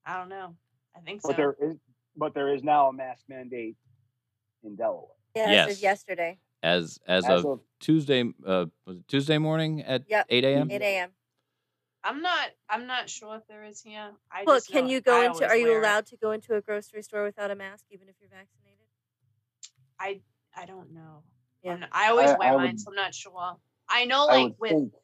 I 0.07 0.17
don't 0.17 0.29
know. 0.31 0.57
I 0.97 1.01
think 1.01 1.21
so. 1.21 1.29
But 1.29 1.37
there 1.37 1.57
is, 1.61 1.77
but 2.17 2.35
there 2.35 2.55
is 2.55 2.63
now 2.65 2.89
a 2.89 2.93
mask 2.93 3.25
mandate 3.29 3.77
in 4.65 4.75
Delaware. 4.75 5.15
Yeah, 5.37 5.43
as 5.45 5.51
Yes. 5.51 5.77
of 5.77 5.83
yesterday, 5.83 6.39
as 6.63 6.99
as, 7.07 7.25
As 7.25 7.45
of, 7.45 7.47
of 7.47 7.61
Tuesday, 7.79 8.23
uh, 8.47 8.67
was 8.87 8.99
it 8.99 9.09
Tuesday 9.09 9.39
morning 9.39 9.83
at 9.83 10.09
Yep. 10.09 10.27
8 10.29 10.45
a.m. 10.45 10.71
8 10.71 10.83
a.m. 10.83 11.15
I'm 12.05 12.21
not. 12.23 12.51
I'm 12.69 12.87
not 12.87 13.09
sure 13.09 13.37
if 13.37 13.47
there 13.47 13.63
is 13.65 13.81
here. 13.81 14.11
I 14.31 14.43
Well, 14.45 14.57
just 14.57 14.71
can 14.71 14.89
you 14.89 15.01
go 15.01 15.21
I 15.23 15.27
into? 15.27 15.47
Are 15.47 15.57
you 15.57 15.69
wear 15.69 15.79
it. 15.79 15.85
allowed 15.85 16.07
to 16.07 16.17
go 16.17 16.33
into 16.33 16.55
a 16.57 16.61
grocery 16.61 17.03
store 17.03 17.23
without 17.25 17.51
a 17.51 17.55
mask, 17.55 17.85
even 17.91 18.09
if 18.09 18.17
you're 18.21 18.31
vaccinated? 18.31 18.87
I 19.99 20.21
I 20.55 20.67
don't 20.67 20.93
know. 20.93 21.23
Yeah. 21.63 21.75
I'm 21.75 21.81
not- 21.81 21.89
I 21.93 22.09
always 22.11 22.31
I- 22.31 22.39
wear 22.39 22.53
I 22.53 22.57
mine, 22.57 22.67
would- 22.73 22.81
so 22.81 22.91
I'm 22.91 22.97
not 22.97 23.15
sure. 23.15 23.57
I 23.89 24.05
know, 24.05 24.27
like 24.27 24.43
would 24.49 24.59
with 24.61 24.71
think 24.71 24.95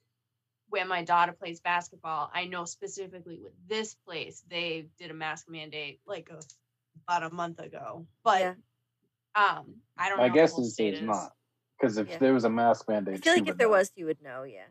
where 0.70 0.84
my 0.84 1.02
daughter 1.04 1.32
plays 1.32 1.60
basketball, 1.60 2.30
I 2.34 2.44
know 2.46 2.64
specifically 2.64 3.38
with 3.38 3.52
this 3.68 3.94
place 3.94 4.42
they 4.48 4.88
did 4.98 5.10
a 5.10 5.14
mask 5.14 5.48
mandate 5.48 6.00
like 6.04 6.28
a, 6.30 6.40
about 7.06 7.22
a 7.22 7.34
month 7.34 7.60
ago. 7.60 8.06
But 8.24 8.40
Yeah. 8.40 8.54
um, 9.36 9.82
I 9.96 10.08
don't. 10.08 10.18
my 10.18 10.24
know 10.24 10.26
if 10.26 10.32
the 10.32 10.38
guess 10.38 10.52
whole 10.52 10.64
is 10.66 10.74
there's 10.76 11.00
not. 11.00 11.32
Because 11.78 11.96
if 11.96 12.08
Yeah. 12.08 12.18
there 12.18 12.34
was 12.34 12.44
a 12.44 12.50
mask 12.50 12.88
mandate, 12.88 13.14
I 13.14 13.18
feel 13.18 13.32
like 13.34 13.42
if 13.42 13.46
would 13.48 13.58
there 13.58 13.68
know. 13.68 13.72
was, 13.74 13.92
you 13.94 14.06
would 14.06 14.20
know. 14.20 14.42
Yeah. 14.42 14.66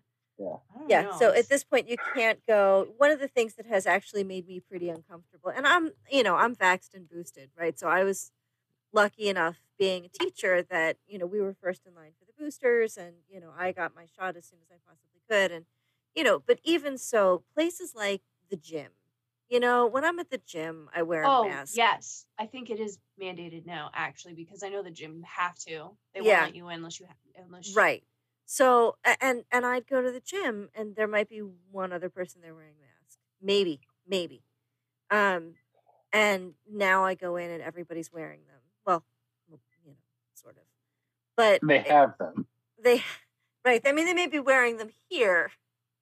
I 0.74 0.80
don't 0.80 0.96
Yeah. 0.96 1.04
know. 1.04 1.10
So 1.10 1.34
at 1.34 1.50
this 1.50 1.64
point, 1.64 1.88
you 1.90 1.98
can't 2.16 2.46
go. 2.48 2.94
One 2.98 3.12
of 3.12 3.20
the 3.20 3.28
things 3.28 3.56
that 3.56 3.66
has 3.66 3.86
actually 3.86 4.24
made 4.24 4.48
me 4.48 4.60
pretty 4.60 4.90
uncomfortable, 4.90 5.50
and 5.50 5.68
I'm, 5.68 5.92
you 6.10 6.24
know, 6.24 6.36
I'm 6.36 6.56
vaxxed 6.56 6.94
and 6.94 7.10
boosted, 7.10 7.52
right? 7.58 7.78
So 7.78 7.88
I 7.90 8.04
was 8.04 8.32
lucky 8.94 9.30
enough 9.30 9.60
being 9.80 10.06
a 10.06 10.10
teacher 10.10 10.64
that, 10.64 10.98
you 11.08 11.18
know, 11.20 11.26
we 11.28 11.42
were 11.42 11.54
first 11.54 11.86
in 11.88 11.96
line 11.96 12.14
for 12.20 12.26
the 12.26 12.34
boosters 12.38 12.98
and, 12.98 13.18
you 13.30 13.40
know, 13.42 13.54
I 13.58 13.72
got 13.74 13.96
my 13.96 14.06
shot 14.06 14.36
as 14.38 14.48
soon 14.48 14.60
as 14.62 14.70
I 14.72 14.78
possibly 14.88 15.22
could. 15.30 15.52
And, 15.52 15.66
you 16.16 16.24
know, 16.24 16.40
but 16.40 16.60
even 16.64 16.98
so, 16.98 17.44
places 17.56 17.96
like 17.96 18.24
the 18.50 18.58
gym, 18.58 18.92
you 19.50 19.60
know, 19.60 19.88
when 19.88 20.06
I'm 20.06 20.20
at 20.20 20.30
the 20.32 20.40
gym, 20.40 20.90
I 20.96 21.04
wear 21.04 21.26
a 21.26 21.32
Oh 21.32 21.32
mask. 21.32 21.82
yes, 21.82 22.26
I 22.38 22.46
think 22.48 22.70
it 22.70 22.80
is 22.80 23.00
mandated 23.20 23.66
now 23.66 23.90
actually 23.94 24.34
because 24.36 24.64
I 24.64 24.70
know 24.70 24.84
the 24.84 24.92
gym 24.92 25.24
have 25.24 25.56
to. 25.60 25.98
They 26.14 26.22
Yeah. 26.22 26.22
won't 26.22 26.40
let 26.40 26.54
you 26.56 26.70
in 26.70 26.76
unless 26.78 27.00
you 27.00 27.06
have 27.08 27.18
unless 27.36 27.80
you- 27.80 27.86
Right. 27.86 28.04
So 28.50 28.96
and 29.22 29.44
and 29.52 29.66
I'd 29.66 29.88
go 29.88 30.02
to 30.02 30.10
the 30.10 30.22
gym 30.22 30.70
and 30.74 30.96
there 30.96 31.08
might 31.08 31.28
be 31.28 31.40
one 31.40 31.92
other 31.92 32.10
person 32.10 32.42
there 32.42 32.56
wearing 32.56 32.76
a 32.80 32.82
mask. 32.82 33.20
Maybe, 33.42 33.82
maybe. 34.08 34.42
Um 35.12 35.56
and 36.14 36.54
now 36.72 37.04
I 37.04 37.14
go 37.14 37.36
in 37.36 37.52
and 37.52 37.62
everybody's 37.62 38.12
wearing 38.12 38.40
them. 38.48 38.62
Well, 38.86 39.04
you 39.52 39.60
know, 39.86 39.98
sort 40.34 40.56
of. 40.56 40.64
But 41.36 41.60
They 41.62 41.80
it- 41.80 41.88
have 41.88 42.18
them. 42.18 42.48
they 42.82 43.04
right. 43.66 43.82
I 43.86 43.92
mean 43.92 44.06
they 44.06 44.14
may 44.14 44.28
be 44.28 44.40
wearing 44.40 44.78
them 44.78 44.92
here, 45.10 45.52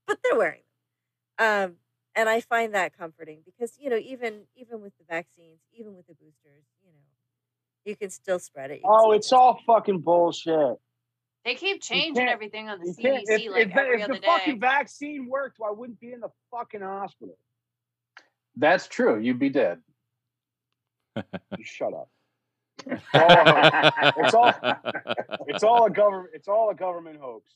but 0.06 0.20
they're 0.24 0.38
wearing 0.38 0.62
them. 1.40 1.64
Um 1.72 1.76
and 2.18 2.30
I 2.30 2.42
find 2.42 2.76
that 2.76 2.96
comforting 2.96 3.40
because, 3.44 3.76
you 3.80 3.90
know, 3.90 3.98
even 3.98 4.44
even 4.56 4.82
with 4.82 4.96
the 5.00 5.04
vaccines, 5.04 5.62
even 5.74 5.96
with 5.96 6.06
the 6.06 6.14
boosters, 6.14 6.66
you 6.86 6.92
know, 6.92 7.00
you 7.86 7.96
can 7.96 8.12
still 8.12 8.38
spread 8.38 8.70
it. 8.70 8.82
Oh, 8.86 9.14
it's 9.14 9.32
get 9.32 9.36
all 9.36 9.60
fucking 9.66 10.02
bullshit. 10.02 10.78
They 11.46 11.54
keep 11.56 11.82
changing 11.82 12.28
everything 12.28 12.70
on 12.70 12.80
the 12.80 12.88
CDC 12.88 13.02
can't, 13.02 13.24
if, 13.30 13.52
like 13.52 13.68
if, 13.68 13.78
every 13.78 14.00
if 14.02 14.04
other 14.06 14.14
the 14.16 14.20
day. 14.20 14.26
fucking 14.28 14.60
vaccine 14.60 15.28
worked, 15.30 15.60
I 15.66 15.72
wouldn't 15.72 16.00
be 16.00 16.12
in 16.12 16.20
the 16.20 16.30
fucking 16.52 16.82
hospital. 16.82 17.38
That's 18.58 18.88
true. 18.88 19.20
You'd 19.20 19.38
be 19.40 19.50
dead. 19.50 19.80
You 21.16 21.64
shut 21.64 21.94
up. 21.94 22.10
It's 22.88 24.34
all 24.34 24.54
It's 25.48 25.64
all 25.64 25.86
a 25.86 25.90
government. 25.90 26.32
It's 26.34 26.48
all 26.48 26.70
a 26.72 26.76
government 26.76 27.20
hoax. 27.22 27.52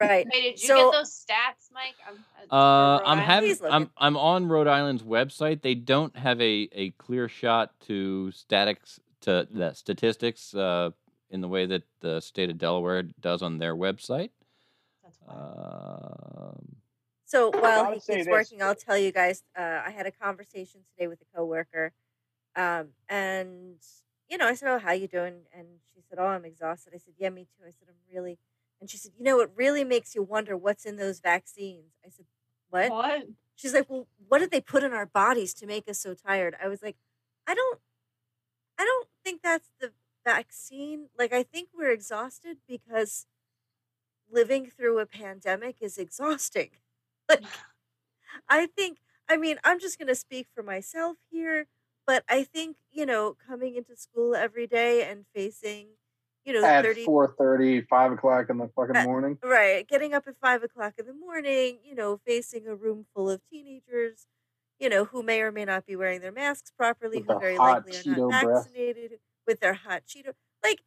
right. 0.00 0.26
Hey, 0.30 0.42
did 0.42 0.62
you 0.62 0.68
So- 0.68 0.90
get 0.90 0.98
those 0.98 1.10
stats, 1.26 1.72
Mike? 1.72 1.94
I'm, 2.08 2.24
uh, 2.50 2.54
Uh, 2.54 3.00
I'm 3.04 3.18
having 3.18 3.56
I'm 3.68 3.90
I'm 3.98 4.16
on 4.16 4.46
Rhode 4.48 4.66
Island's 4.68 5.02
website. 5.02 5.62
They 5.62 5.74
don't 5.74 6.16
have 6.16 6.40
a, 6.40 6.68
a 6.72 6.90
clear 6.92 7.28
shot 7.28 7.72
to 7.86 8.30
statics 8.32 9.00
to 9.22 9.48
the 9.50 9.72
statistics 9.72 10.54
uh, 10.54 10.90
in 11.30 11.40
the 11.40 11.48
way 11.48 11.66
that 11.66 11.82
the 12.00 12.20
state 12.20 12.50
of 12.50 12.58
Delaware 12.58 13.02
does 13.02 13.42
on 13.42 13.58
their 13.58 13.74
website. 13.76 14.30
That's 15.02 15.18
why. 15.20 15.34
Um, 15.34 16.76
So 17.24 17.50
while 17.50 17.84
gotta 17.84 17.94
he 17.94 18.00
keeps 18.00 18.28
working, 18.28 18.62
I'll 18.62 18.74
tell 18.74 18.96
you 18.98 19.12
guys. 19.12 19.42
Uh, 19.56 19.82
I 19.84 19.90
had 19.90 20.06
a 20.06 20.12
conversation 20.12 20.82
today 20.90 21.08
with 21.08 21.20
a 21.20 21.24
coworker, 21.36 21.92
um, 22.56 22.90
and 23.08 23.78
you 24.28 24.38
know, 24.38 24.46
I 24.48 24.54
said, 24.54 24.70
"Oh, 24.72 24.78
how 24.78 24.92
you 24.92 25.08
doing?" 25.08 25.46
And 25.52 25.80
she 25.94 26.00
said, 26.02 26.18
"Oh, 26.18 26.26
I'm 26.26 26.44
exhausted." 26.44 26.94
I 26.94 26.98
said, 26.98 27.14
"Yeah, 27.18 27.30
me 27.30 27.44
too." 27.44 27.64
I 27.66 27.72
said, 27.72 27.88
"I'm 27.88 27.96
really," 28.12 28.38
and 28.80 28.90
she 28.90 28.96
said, 28.98 29.12
"You 29.18 29.24
know, 29.24 29.40
it 29.40 29.50
really 29.54 29.84
makes 29.84 30.14
you 30.14 30.22
wonder 30.22 30.56
what's 30.56 30.86
in 30.86 30.96
those 30.96 31.20
vaccines." 31.20 31.94
I 32.04 32.10
said, 32.10 32.26
"What?" 32.70 32.90
what? 32.90 33.26
She's 33.56 33.74
like, 33.74 33.90
"Well, 33.90 34.08
what 34.28 34.38
did 34.40 34.50
they 34.52 34.60
put 34.60 34.84
in 34.84 34.92
our 34.92 35.06
bodies 35.06 35.54
to 35.54 35.66
make 35.66 35.88
us 35.88 35.98
so 35.98 36.14
tired?" 36.14 36.56
I 36.62 36.68
was 36.68 36.82
like, 36.82 36.96
"I 37.46 37.54
don't, 37.54 37.80
I 38.78 38.84
don't 38.84 39.08
think 39.24 39.42
that's 39.42 39.70
the 39.80 39.92
vaccine. 40.26 41.10
Like, 41.18 41.32
I 41.34 41.44
think 41.44 41.70
we're 41.74 41.92
exhausted 41.92 42.58
because 42.68 43.26
living 44.28 44.66
through 44.70 44.98
a 44.98 45.06
pandemic 45.06 45.76
is 45.80 45.98
exhausting. 45.98 46.70
Like, 47.28 47.42
I 48.48 48.66
think, 48.66 48.98
I 49.28 49.36
mean, 49.36 49.58
I'm 49.64 49.80
just 49.80 49.98
going 49.98 50.08
to 50.08 50.14
speak 50.14 50.48
for 50.54 50.62
myself 50.62 51.16
here, 51.30 51.66
but 52.06 52.24
I 52.28 52.44
think, 52.44 52.76
you 52.92 53.06
know, 53.06 53.34
coming 53.34 53.76
into 53.76 53.96
school 53.96 54.34
every 54.34 54.66
day 54.66 55.08
and 55.10 55.26
facing, 55.34 55.96
you 56.44 56.52
know, 56.52 56.68
At 56.70 56.82
30, 56.82 57.08
4.30, 57.08 57.80
5 57.88 58.12
o'clock 58.12 58.50
in 58.50 58.58
the 58.58 58.68
fucking 58.68 58.94
Uh, 58.94 59.04
morning. 59.04 59.38
right, 59.42 59.86
getting 59.86 60.14
up 60.14 60.26
at 60.26 60.36
five 60.40 60.62
o'clock 60.62 60.94
in 60.98 61.06
the 61.06 61.12
morning, 61.14 61.80
you 61.84 61.94
know, 61.94 62.16
facing 62.18 62.66
a 62.66 62.74
room 62.74 63.06
full 63.14 63.30
of 63.30 63.42
teenagers, 63.50 64.26
you 64.78 64.88
know, 64.88 65.04
who 65.06 65.22
may 65.22 65.40
or 65.42 65.52
may 65.52 65.64
not 65.64 65.86
be 65.86 65.96
wearing 65.96 66.20
their 66.20 66.32
masks 66.32 66.70
properly, 66.70 67.20
With 67.20 67.26
who 67.26 67.34
the 67.34 67.36
very 67.36 67.58
likely 67.58 67.94
are 67.96 68.04
not 68.04 68.38
breath. 68.38 68.68
vaccinated 68.68 69.20
with 69.46 69.60
their 69.60 69.74
hot 69.74 70.02
Cheeto. 70.06 70.32
Like, 70.62 70.82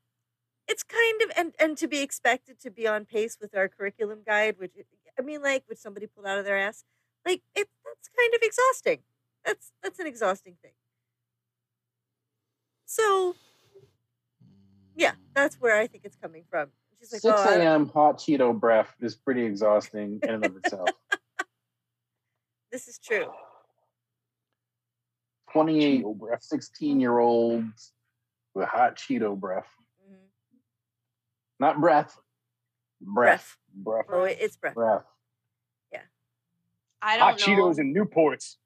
it's 0.68 0.84
kind 0.84 1.22
of 1.22 1.32
and 1.36 1.54
and 1.60 1.78
to 1.78 1.88
be 1.88 2.02
expected 2.02 2.60
to 2.62 2.70
be 2.70 2.88
on 2.88 3.06
pace 3.06 3.38
with 3.42 3.56
our 3.56 3.68
curriculum 3.68 4.20
guide, 4.26 4.56
which 4.58 4.74
eh, 4.78 4.84
I 5.18 5.22
mean, 5.22 5.42
like, 5.42 5.64
which 5.68 5.80
somebody 5.80 6.08
pulled 6.08 6.28
out 6.28 6.38
of 6.38 6.46
their 6.46 6.58
ass. 6.58 6.84
Like, 7.26 7.42
it 7.56 7.68
that's 7.86 8.10
kind 8.18 8.34
of 8.34 8.42
exhausting. 8.42 9.00
That's 9.46 9.72
that's 9.82 10.00
an 10.00 10.08
exhausting 10.08 10.58
thing. 10.62 10.74
So 12.86 13.36
yeah, 14.96 15.14
that's 15.34 15.56
where 15.56 15.78
I 15.78 15.88
think 15.88 16.06
it's 16.06 16.18
coming 16.18 16.44
from. 16.50 16.70
She's 17.00 17.14
like, 17.14 17.22
6 17.22 17.34
"Oh, 17.38 17.60
a.m. 17.60 17.88
hot 17.88 18.18
Cheeto 18.18 18.58
breath 18.58 18.94
is 19.00 19.16
pretty 19.16 19.44
exhausting 19.44 20.20
in 20.24 20.30
and 20.30 20.46
of 20.46 20.58
itself. 20.58 20.90
this 22.72 22.88
is 22.88 23.00
true." 23.00 23.32
28, 25.52 26.04
Cheeto 26.06 26.38
16 26.42 27.00
year 27.00 27.18
olds 27.18 27.94
with 28.60 28.68
hot 28.68 28.98
Cheeto 28.98 29.40
breath. 29.40 29.74
Mhm. 30.08 30.30
Not 31.60 31.80
breath. 31.80 32.20
Breath. 33.02 33.58
Breath. 33.74 34.06
Oh, 34.10 34.24
it's 34.24 34.58
breath. 34.58 34.76
Breath. 34.76 35.06
Yeah. 35.92 36.02
I 37.02 37.18
don't 37.18 37.40
Hot 37.40 37.40
know. 37.40 37.46
Cheetos 37.46 37.78
and 37.80 37.96
Newports. 37.96 38.58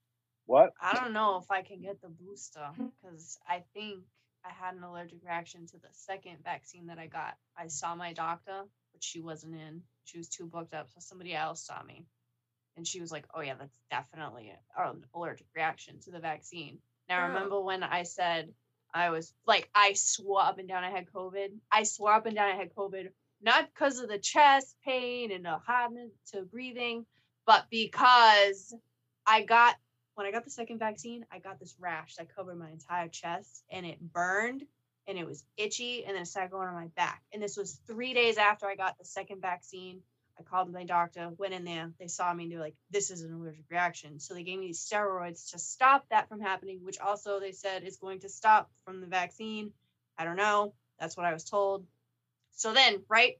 What? 0.45 0.73
I 0.81 0.93
don't 0.95 1.13
know 1.13 1.37
if 1.37 1.49
I 1.49 1.61
can 1.61 1.81
get 1.81 2.01
the 2.01 2.09
booster 2.09 2.69
because 2.75 3.37
I 3.47 3.63
think 3.73 4.03
I 4.43 4.49
had 4.49 4.75
an 4.75 4.83
allergic 4.83 5.19
reaction 5.23 5.67
to 5.67 5.77
the 5.77 5.87
second 5.91 6.43
vaccine 6.43 6.87
that 6.87 6.99
I 6.99 7.07
got. 7.07 7.37
I 7.55 7.67
saw 7.67 7.95
my 7.95 8.11
doctor, 8.11 8.63
but 8.91 9.03
she 9.03 9.21
wasn't 9.21 9.55
in. 9.55 9.83
She 10.03 10.17
was 10.17 10.27
too 10.27 10.45
booked 10.45 10.73
up, 10.73 10.89
so 10.89 10.99
somebody 10.99 11.33
else 11.33 11.65
saw 11.65 11.81
me, 11.83 12.05
and 12.75 12.85
she 12.85 12.99
was 12.99 13.09
like, 13.09 13.25
"Oh 13.33 13.39
yeah, 13.39 13.55
that's 13.55 13.79
definitely 13.89 14.49
an 14.75 15.05
allergic 15.13 15.47
reaction 15.55 15.99
to 16.01 16.11
the 16.11 16.19
vaccine." 16.19 16.81
Now 17.07 17.23
Oh. 17.23 17.27
remember 17.27 17.61
when 17.61 17.83
I 17.83 18.03
said 18.03 18.53
I 18.93 19.09
was 19.09 19.33
like 19.47 19.69
I 19.73 19.93
swore 19.93 20.41
up 20.41 20.59
and 20.59 20.67
down 20.67 20.83
I 20.83 20.91
had 20.91 21.11
COVID. 21.11 21.49
I 21.71 21.83
swore 21.83 22.13
up 22.13 22.25
and 22.25 22.35
down 22.35 22.49
I 22.51 22.55
had 22.55 22.73
COVID, 22.75 23.09
not 23.41 23.69
because 23.73 23.99
of 23.99 24.09
the 24.09 24.19
chest 24.19 24.75
pain 24.85 25.31
and 25.31 25.45
the 25.45 25.57
hardness 25.57 26.11
to 26.31 26.43
breathing, 26.43 27.05
but 27.45 27.65
because 27.69 28.75
I 29.25 29.43
got 29.43 29.75
when 30.15 30.27
I 30.27 30.31
got 30.31 30.43
the 30.43 30.51
second 30.51 30.77
vaccine, 30.77 31.25
I 31.31 31.39
got 31.39 31.59
this 31.59 31.75
rash 31.79 32.15
that 32.15 32.33
covered 32.35 32.59
my 32.59 32.69
entire 32.69 33.07
chest 33.07 33.63
and 33.71 33.85
it 33.85 33.99
burned 33.99 34.63
and 35.07 35.17
it 35.17 35.25
was 35.25 35.43
itchy 35.57 36.05
and 36.05 36.15
then 36.15 36.23
it 36.23 36.27
started 36.27 36.51
going 36.51 36.67
on 36.67 36.75
my 36.75 36.87
back. 36.95 37.23
And 37.33 37.41
this 37.41 37.57
was 37.57 37.79
three 37.87 38.13
days 38.13 38.37
after 38.37 38.67
I 38.67 38.75
got 38.75 38.97
the 38.97 39.05
second 39.05 39.41
vaccine. 39.41 40.01
I 40.43 40.49
called 40.49 40.71
my 40.71 40.83
doctor, 40.83 41.29
went 41.37 41.53
in 41.53 41.63
there, 41.63 41.91
they 41.99 42.07
saw 42.07 42.33
me 42.33 42.43
and 42.43 42.51
they 42.51 42.55
were 42.55 42.61
like, 42.61 42.75
this 42.91 43.11
is 43.11 43.23
an 43.23 43.33
allergic 43.33 43.65
reaction. 43.69 44.19
So 44.19 44.33
they 44.33 44.43
gave 44.43 44.59
me 44.59 44.67
these 44.67 44.85
steroids 44.85 45.51
to 45.51 45.59
stop 45.59 46.05
that 46.09 46.29
from 46.29 46.41
happening, 46.41 46.79
which 46.83 46.99
also 46.99 47.39
they 47.39 47.51
said 47.51 47.83
is 47.83 47.97
going 47.97 48.19
to 48.21 48.29
stop 48.29 48.69
from 48.85 49.01
the 49.01 49.07
vaccine. 49.07 49.71
I 50.17 50.25
don't 50.25 50.35
know. 50.35 50.73
That's 50.99 51.17
what 51.17 51.25
I 51.25 51.33
was 51.33 51.43
told. 51.43 51.85
So 52.55 52.73
then, 52.73 53.03
right? 53.09 53.39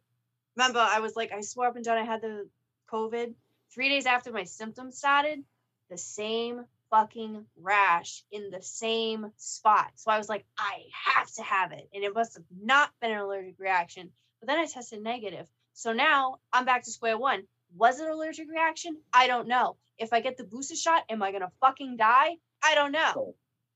Remember, 0.56 0.80
I 0.80 1.00
was 1.00 1.16
like, 1.16 1.32
I 1.32 1.42
swore 1.42 1.68
up 1.68 1.76
and 1.76 1.86
down 1.86 1.98
I 1.98 2.04
had 2.04 2.22
the 2.22 2.48
COVID. 2.92 3.34
Three 3.74 3.90
days 3.90 4.06
after 4.06 4.32
my 4.32 4.44
symptoms 4.44 4.98
started, 4.98 5.44
the 5.90 5.98
same 5.98 6.66
fucking 6.90 7.46
rash 7.60 8.24
in 8.32 8.52
the 8.52 8.62
same 8.62 9.32
spot. 9.38 9.92
So 9.96 10.12
I 10.12 10.20
was 10.20 10.30
like, 10.30 10.46
I 10.58 10.84
have 11.06 11.32
to 11.34 11.42
have 11.42 11.72
it. 11.72 11.90
And 11.94 12.04
it 12.04 12.14
must 12.14 12.36
have 12.36 12.46
not 12.62 12.92
been 13.02 13.12
an 13.12 13.18
allergic 13.18 13.56
reaction. 13.58 14.12
But 14.40 14.48
then 14.48 14.60
I 14.60 14.66
tested 14.66 15.02
negative. 15.02 15.48
So 15.74 15.92
now 15.92 16.38
I'm 16.52 16.66
back 16.66 16.84
to 16.84 16.92
square 16.92 17.18
one. 17.18 17.44
Was 17.76 18.00
it 18.00 18.06
an 18.06 18.12
allergic 18.12 18.50
reaction? 18.50 18.98
I 19.12 19.28
don't 19.28 19.48
know. 19.48 19.78
If 19.98 20.14
I 20.14 20.22
get 20.22 20.38
the 20.38 20.44
booster 20.44 20.76
shot, 20.76 21.04
am 21.10 21.24
I 21.24 21.32
going 21.32 21.42
to 21.42 21.52
fucking 21.60 21.98
die? 21.98 22.38
I 22.64 22.76
don't 22.76 22.92
know. 22.92 23.36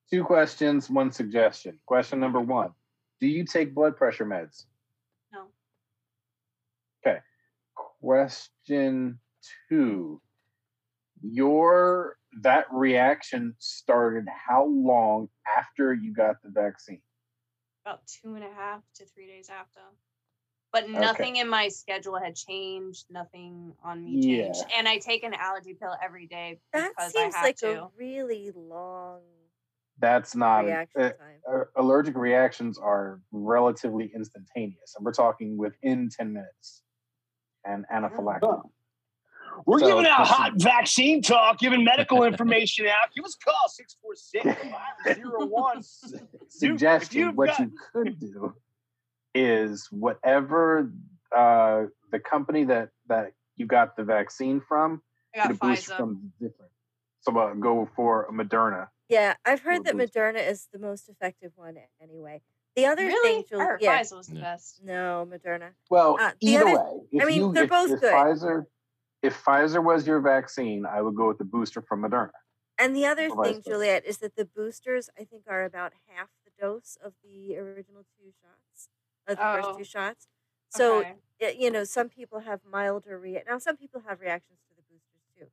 Two 0.10 0.24
questions, 0.24 0.90
one 0.90 1.12
suggestion. 1.12 1.80
Question 1.86 2.20
number 2.20 2.40
one 2.40 2.72
Do 3.20 3.28
you 3.28 3.46
take 3.46 3.74
blood 3.74 3.98
pressure 3.98 4.26
meds? 4.26 4.66
No. 5.34 5.48
Okay. 7.06 7.20
Question 7.76 9.20
two 9.70 10.22
Your 11.22 12.18
that 12.42 12.66
reaction 12.72 13.56
started 13.58 14.28
how 14.28 14.66
long 14.66 15.30
after 15.58 15.94
you 15.94 16.14
got 16.14 16.42
the 16.44 16.50
vaccine? 16.50 17.02
About 17.86 18.02
two 18.06 18.36
and 18.36 18.44
a 18.44 18.54
half 18.54 18.82
to 18.96 19.06
three 19.06 19.28
days 19.28 19.50
after. 19.50 19.82
But 20.82 20.90
nothing 20.90 21.38
in 21.38 21.48
my 21.50 21.68
schedule 21.70 22.18
had 22.20 22.36
changed. 22.36 23.06
Nothing 23.10 23.74
on 23.84 24.04
me 24.06 24.22
changed. 24.22 24.64
And 24.78 24.88
I 24.88 24.98
take 24.98 25.24
an 25.24 25.34
allergy 25.34 25.74
pill 25.74 25.96
every 26.04 26.28
day 26.28 26.60
That 26.74 26.92
because 26.96 27.12
seems 27.14 27.34
I 27.36 27.38
have 27.38 27.46
like 27.46 27.58
to. 27.58 27.82
a 27.84 27.90
really 27.98 28.52
long 28.56 29.22
that's 30.00 30.36
not 30.36 30.66
reaction 30.66 31.02
uh, 31.02 31.10
time. 31.10 31.18
uh, 31.52 31.64
allergic 31.76 32.16
reactions 32.16 32.78
are 32.78 33.20
relatively 33.32 34.12
instantaneous, 34.14 34.94
and 34.96 35.04
we're 35.04 35.12
talking 35.14 35.58
within 35.58 36.10
ten 36.16 36.32
minutes. 36.34 36.84
And 37.66 37.84
anaphylactic. 37.94 38.40
Huh. 38.44 38.62
We're 39.66 39.80
So 39.80 39.88
giving 39.88 40.06
out 40.06 40.20
this 40.20 40.30
is- 40.30 40.36
hot 40.36 40.52
vaccine 40.58 41.22
talk, 41.24 41.58
giving 41.60 41.84
medical 41.84 42.24
information 42.32 42.86
out. 42.86 43.10
Give 43.16 43.26
us 43.26 43.36
a 43.42 43.44
call 43.44 43.68
646 43.68 44.72
501. 45.16 45.82
suggestion 46.50 47.36
what 47.36 47.48
got- 47.50 47.60
you 47.62 47.72
could 47.92 48.20
do 48.20 48.54
is 49.38 49.88
whatever 49.92 50.92
uh, 51.36 51.84
the 52.12 52.20
company 52.20 52.66
that 52.66 52.90
that 53.08 53.34
you 53.56 53.66
got 53.66 53.96
the 53.96 54.04
vaccine 54.04 54.62
from 54.68 55.02
I 55.36 55.38
got 55.40 55.48
get 55.50 55.58
a 55.58 55.60
booster 55.60 55.92
Pfizer. 55.92 55.98
from 55.98 56.32
different 56.40 56.72
so 57.22 57.38
uh, 57.38 57.54
go 57.54 57.88
for 57.96 58.24
a 58.26 58.32
moderna 58.32 58.88
Yeah, 59.10 59.36
I've 59.46 59.62
heard 59.62 59.84
that 59.86 59.94
Or 59.96 59.98
boost. 59.98 60.14
Moderna 60.16 60.48
is 60.48 60.68
the 60.74 60.80
most 60.80 61.10
effective 61.10 61.52
one 61.56 61.76
anyway. 62.02 62.42
The 62.76 62.86
other 62.86 63.06
Really? 63.08 63.44
thing, 63.44 63.44
I 63.46 63.50
Julie, 63.50 63.66
heard 63.66 63.82
yeah, 63.82 64.00
Pfizer 64.02 64.18
was 64.18 64.28
the 64.28 64.36
best. 64.40 64.82
no, 64.84 65.28
Moderna. 65.32 65.70
well 65.90 66.18
Uh, 66.20 66.32
either 66.42 66.68
other- 66.68 66.76
way 66.78 66.92
if 67.12 67.24
I 67.24 67.26
mean, 67.28 67.40
you 67.42 67.54
they're 67.54 67.64
if, 67.66 67.70
both 67.70 67.92
if 67.92 68.00
good. 68.02 68.14
pfizer 68.14 68.66
if 69.24 69.44
pfizer 69.44 69.84
was 69.84 70.06
your 70.06 70.22
vaccine 70.22 70.86
i 70.86 71.02
would 71.02 71.16
go 71.16 71.28
with 71.30 71.40
the 71.40 71.44
booster 71.56 71.82
from 71.82 72.02
moderna 72.04 72.30
And 72.80 72.96
the 72.96 73.06
other 73.08 73.30
Or 73.32 73.44
thing, 73.44 73.56
versa. 73.58 73.70
Juliet, 73.70 74.06
is 74.06 74.18
that 74.20 74.36
the 74.36 74.46
boosters 74.46 75.10
I 75.20 75.24
think 75.24 75.44
are 75.50 75.64
about 75.66 75.94
half 76.08 76.30
the 76.46 76.52
dose 76.64 76.96
of 77.04 77.14
the 77.24 77.58
original 77.58 78.04
two 78.16 78.30
shots, 78.42 78.67
of 79.28 79.40
the 79.40 79.44
Oh, 79.44 79.52
first 79.52 79.74
two 79.74 79.84
shots. 79.84 80.28
So 80.70 81.00
Okay. 81.02 81.16
it, 81.40 81.58
you 81.58 81.72
know, 81.72 81.84
some 81.84 82.10
people 82.10 82.40
have 82.42 82.62
milder 82.66 83.20
rea 83.20 83.44
Now, 83.48 83.60
some 83.60 83.78
people 83.78 84.02
have 84.08 84.20
reactions 84.22 84.60
to 84.70 84.76
the 84.76 84.82
boosters 84.84 85.24
too, 85.38 85.48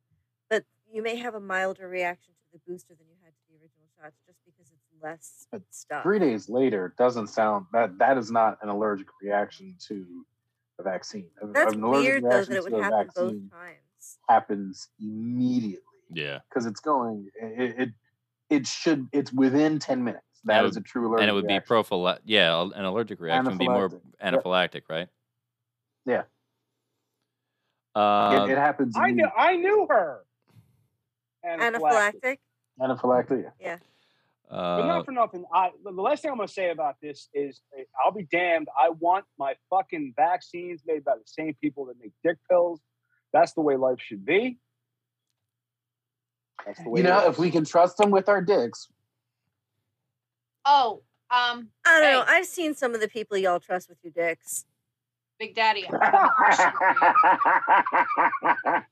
but 0.50 0.64
you 0.90 1.02
may 1.02 1.16
have 1.16 1.34
a 1.34 1.40
milder 1.40 1.88
reaction 1.88 2.34
to 2.34 2.46
the 2.52 2.60
booster 2.66 2.94
than 2.94 3.08
you 3.08 3.16
had 3.24 3.34
to 3.34 3.40
the 3.50 3.56
original 3.62 3.88
shots, 4.00 4.16
just 4.26 4.38
because 4.44 4.72
it's 4.72 4.88
less 5.02 5.48
But 5.50 5.62
stuff. 5.70 6.02
three 6.02 6.18
days 6.18 6.48
later 6.48 6.94
doesn't 6.98 7.28
sound 7.28 7.66
that 7.72 7.98
that 7.98 8.18
is 8.18 8.30
not 8.30 8.58
an 8.62 8.68
allergic 8.68 9.08
reaction 9.22 9.76
to 9.88 10.26
the 10.78 10.84
vaccine 10.84 11.30
A- 11.40 11.46
That's 11.52 11.74
an 11.74 11.80
weird 11.80 12.24
though 12.28 12.44
that 12.44 12.50
it 12.50 12.62
would 12.62 12.74
happen 12.74 12.90
vaccine 12.90 13.14
both 13.14 13.36
times. 13.50 14.18
happens 14.28 14.88
immediately 15.00 15.82
Yeah. 16.10 16.40
because 16.48 16.66
it's 16.66 16.80
going 16.80 17.30
it, 17.40 17.80
it 17.80 17.90
it 18.50 18.66
should 18.66 19.08
it's 19.12 19.32
within 19.32 19.78
10 19.78 20.04
minutes 20.04 20.24
And 20.44 20.50
That 20.50 20.64
it 20.64 20.68
is 20.68 20.76
a 20.76 20.82
true 20.82 21.08
allergic 21.08 21.22
and 21.22 21.30
it 21.30 21.32
would 21.32 21.46
be 21.46 21.58
prophylactic. 21.60 22.24
Yeah, 22.26 22.68
an 22.74 22.84
allergic 22.84 23.18
reaction 23.18 23.52
would 23.52 23.58
be 23.58 23.68
more 23.68 23.88
Anaphylactic. 23.88 24.42
anaphylactic, 24.42 24.82
right? 24.90 25.08
Yeah. 26.04 26.22
Uh, 27.94 28.46
it, 28.46 28.52
it 28.52 28.58
happens 28.58 28.94
I 28.96 29.10
knew, 29.10 29.24
immediately. 29.24 29.32
I 29.38 29.56
knew 29.56 29.86
her. 29.88 30.20
Anaphylactic. 31.46 32.38
anaphylactic 32.78 33.52
Yeah. 33.58 33.78
But 34.50 34.56
uh, 34.56 34.86
not 34.86 35.06
for 35.06 35.12
nothing. 35.12 35.44
I 35.52 35.70
the 35.82 35.92
the 35.92 36.02
last 36.02 36.22
thing 36.22 36.30
I'm 36.30 36.36
going 36.36 36.46
to 36.46 36.52
say 36.52 36.70
about 36.70 36.96
this 37.00 37.28
is 37.32 37.62
uh, 37.76 37.82
I'll 38.04 38.12
be 38.12 38.24
damned. 38.24 38.68
I 38.78 38.90
want 38.90 39.24
my 39.38 39.54
fucking 39.70 40.12
vaccines 40.16 40.82
made 40.86 41.04
by 41.04 41.14
the 41.14 41.24
same 41.24 41.56
people 41.60 41.86
that 41.86 41.96
make 41.98 42.12
dick 42.22 42.36
pills. 42.50 42.80
That's 43.32 43.54
the 43.54 43.62
way 43.62 43.76
life 43.76 43.98
should 43.98 44.24
be. 44.24 44.58
That's 46.66 46.82
the 46.82 46.90
way. 46.90 47.00
you 47.00 47.06
know 47.06 47.26
if 47.26 47.38
we 47.38 47.50
can 47.50 47.64
trust 47.64 47.96
them 47.96 48.10
with 48.10 48.28
our 48.28 48.42
dicks 48.42 48.88
Oh, 50.64 51.02
um, 51.30 51.68
I 51.86 52.00
don't 52.00 52.12
know. 52.12 52.24
I've 52.26 52.46
seen 52.46 52.74
some 52.74 52.94
of 52.94 53.00
the 53.00 53.08
people 53.08 53.36
y'all 53.36 53.60
trust 53.60 53.88
with 53.88 53.98
your 54.02 54.12
dicks. 54.12 54.64
Big 55.38 55.54
Daddy. 55.54 55.86
I 55.90 56.04
have 56.04 56.14
a 56.14 56.32
question 56.36 56.72
for 56.80 56.88
you. 58.42 58.82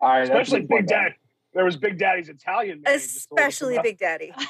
all 0.00 0.08
right 0.10 0.22
especially 0.22 0.60
Big 0.60 0.70
one. 0.70 0.86
Daddy. 0.86 1.14
There 1.54 1.64
was 1.64 1.76
Big 1.76 1.98
Daddy's 1.98 2.28
Italian. 2.28 2.82
man 2.82 2.94
he 2.94 3.00
just 3.00 3.28
told 3.28 3.40
us 3.40 3.46
Especially. 3.46 3.78
Big 3.82 3.98
Daddy. 3.98 4.32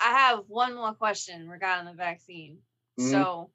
I 0.00 0.10
have 0.18 0.44
one 0.48 0.74
more 0.74 0.92
question 0.94 1.48
regarding 1.48 1.86
the 1.86 1.94
vaccine. 1.94 2.58
Mhm. 3.00 3.10
So, 3.10 3.50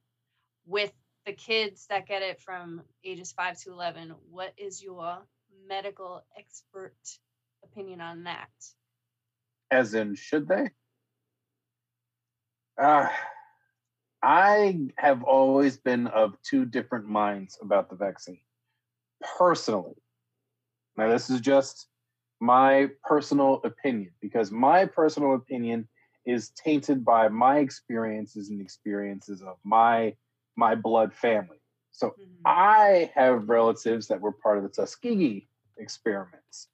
with 0.65 0.91
the 1.25 1.33
kids 1.33 1.85
that 1.87 2.07
get 2.07 2.21
it 2.23 2.41
from 2.41 2.81
ages 3.03 3.31
5 3.33 3.59
to 3.61 3.71
11, 3.71 4.15
what 4.31 4.53
is 4.57 4.81
your 4.81 5.19
medical 5.67 6.25
expert 6.37 6.95
opinion 7.63 8.01
on 8.01 8.23
that? 8.23 8.49
As 9.71 9.93
in 9.93 10.15
should 10.15 10.47
they 10.47 10.69
uh, 12.81 13.07
i 14.21 14.87
have 14.97 15.23
always 15.23 15.77
been 15.77 16.07
of 16.07 16.35
two 16.41 16.65
different 16.65 17.05
minds 17.05 17.57
about 17.61 17.89
the 17.89 17.95
vaccine 17.95 18.39
personally 19.37 19.95
now 20.97 21.07
this 21.09 21.29
is 21.29 21.41
just 21.41 21.87
my 22.39 22.89
personal 23.03 23.61
opinion 23.63 24.11
because 24.21 24.51
my 24.51 24.85
personal 24.85 25.35
opinion 25.35 25.87
is 26.25 26.49
tainted 26.51 27.03
by 27.03 27.27
my 27.27 27.59
experiences 27.59 28.49
and 28.49 28.61
experiences 28.61 29.41
of 29.41 29.57
my 29.63 30.15
my 30.55 30.75
blood 30.75 31.13
family 31.13 31.57
so 31.91 32.15
Mhm. 32.17 32.41
I 32.45 33.11
have 33.15 33.49
relatives 33.49 34.07
that 34.07 34.21
were 34.21 34.31
part 34.31 34.57
of 34.57 34.63
the 34.63 34.69
Tuskegee 34.69 35.49
experiments. 35.77 36.69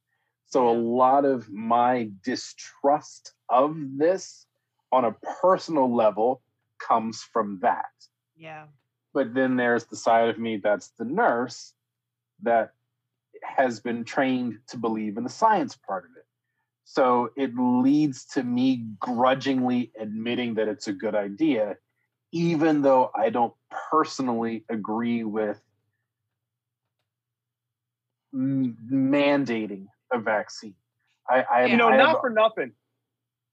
So 0.48 0.70
a 0.70 0.78
lot 0.78 1.26
of 1.26 1.50
my 1.50 2.10
distrust 2.24 3.34
of 3.50 3.76
this 3.98 4.46
on 4.92 5.06
a 5.06 5.16
personal 5.42 5.94
level 5.94 6.42
comes 6.80 7.22
from 7.22 7.60
that. 7.62 7.92
Yeah. 8.38 8.66
But 9.14 9.34
then 9.34 9.56
there's 9.56 9.86
the 9.86 9.96
side 9.96 10.30
of 10.30 10.40
me 10.40 10.58
that's 10.58 10.90
the 10.98 11.06
nurse 11.06 11.74
that 12.44 12.74
has 13.44 13.80
been 13.80 14.04
trained 14.04 14.60
to 14.68 14.78
believe 14.78 15.18
in 15.18 15.24
the 15.24 15.30
science 15.30 15.76
part 15.76 16.06
of 16.06 16.12
it. 16.18 16.26
So 16.86 17.32
it 17.36 17.52
leads 17.58 18.26
to 18.34 18.44
me 18.44 18.86
grudgingly 19.00 19.92
admitting 20.00 20.54
that 20.56 20.68
it's 20.68 20.88
a 20.88 20.94
good 20.94 21.16
idea, 21.16 21.78
even 22.32 22.82
though 22.82 23.12
I 23.16 23.30
don't 23.30 23.54
personally 23.92 24.64
agree 24.70 25.24
with 25.24 25.60
mandating 28.34 29.88
a 30.12 30.20
vaccine. 30.20 30.76
I, 31.30 31.42
I 31.52 31.66
you 31.66 31.78
know, 31.78 31.90
I 31.90 31.98
not 31.98 32.10
have- 32.10 32.20
for 32.22 32.30
nothing, 32.30 32.72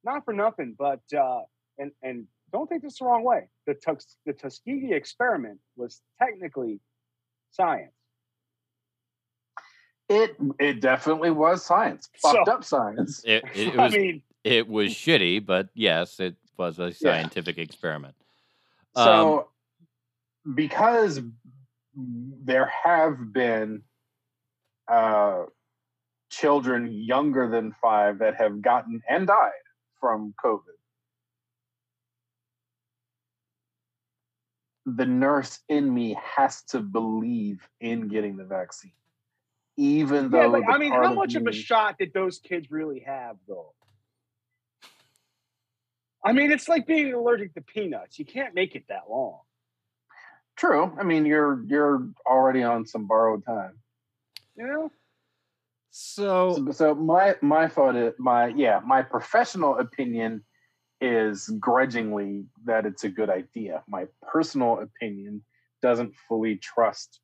not 0.04 0.24
for 0.24 0.32
nothing, 0.34 0.74
but 0.78 1.00
uh, 1.16 1.40
and 1.78 1.92
and 2.02 2.26
don't 2.52 2.68
take 2.68 2.82
this 2.82 2.98
the 2.98 3.06
wrong 3.06 3.24
way. 3.24 3.48
The 3.66 3.74
Tux, 3.74 4.16
the 4.26 4.32
Tuskegee 4.34 4.92
experiment 4.92 5.58
was 5.76 6.02
technically 6.20 6.80
science. 7.50 7.92
it 10.08 10.36
it 10.58 10.80
definitely 10.80 11.30
was 11.30 11.64
science, 11.64 12.10
fucked 12.20 12.46
So- 12.46 12.52
up 12.52 12.64
science. 12.64 13.22
it, 13.24 13.42
it, 13.54 13.68
it 13.68 13.74
I 13.78 13.84
was 13.84 13.92
mean, 13.94 14.22
it 14.44 14.68
was 14.68 14.90
shitty, 14.90 15.44
but 15.46 15.68
yes, 15.74 16.20
it 16.20 16.36
was 16.58 16.78
a 16.78 16.92
scientific 16.92 17.56
experiment. 17.58 18.14
Um, 18.94 19.04
So, 19.06 19.48
because 20.54 21.20
there 21.94 22.70
have 22.84 23.32
been 23.32 23.82
uh, 24.88 25.44
children 26.32 26.90
younger 26.90 27.48
than 27.48 27.74
five 27.80 28.18
that 28.18 28.36
have 28.36 28.62
gotten 28.62 29.02
and 29.08 29.26
died 29.26 29.50
from 30.00 30.34
COVID, 30.42 30.58
the 34.86 35.06
nurse 35.06 35.60
in 35.68 35.92
me 35.92 36.18
has 36.36 36.62
to 36.64 36.80
believe 36.80 37.60
in 37.80 38.08
getting 38.08 38.36
the 38.36 38.44
vaccine, 38.44 38.92
even 39.76 40.24
yeah, 40.24 40.28
though. 40.30 40.48
like, 40.48 40.66
the 40.66 40.72
I 40.72 40.78
mean, 40.78 40.92
how 40.92 41.12
much 41.12 41.34
of 41.34 41.46
a 41.46 41.52
shot 41.52 41.98
did 41.98 42.12
those 42.12 42.38
kids 42.38 42.70
really 42.70 43.00
have, 43.06 43.36
though? 43.46 43.74
I 46.24 46.32
mean, 46.32 46.50
it's 46.50 46.68
like 46.68 46.86
being 46.86 47.12
allergic 47.12 47.54
to 47.54 47.60
peanuts. 47.60 48.18
You 48.18 48.24
can't 48.24 48.54
make 48.54 48.74
it 48.74 48.84
that 48.88 49.02
long. 49.10 49.40
True. 50.56 50.96
I 50.98 51.02
mean, 51.02 51.26
you're 51.26 51.62
you're 51.66 52.08
already 52.26 52.62
on 52.62 52.86
some 52.86 53.06
borrowed 53.06 53.44
time. 53.44 53.78
You 54.56 54.66
know? 54.66 54.92
So 55.92 56.52
So, 56.54 56.72
so 56.72 56.94
my 56.94 57.36
my 57.42 57.68
thought 57.68 57.94
is 57.96 58.14
my 58.18 58.48
yeah 58.48 58.80
my 58.84 59.02
professional 59.02 59.78
opinion 59.78 60.42
is 61.00 61.48
grudgingly 61.60 62.46
that 62.64 62.86
it's 62.86 63.04
a 63.04 63.08
good 63.08 63.28
idea. 63.30 63.82
My 63.88 64.06
personal 64.22 64.80
opinion 64.80 65.44
doesn't 65.82 66.14
fully 66.28 66.56
trust 66.56 67.20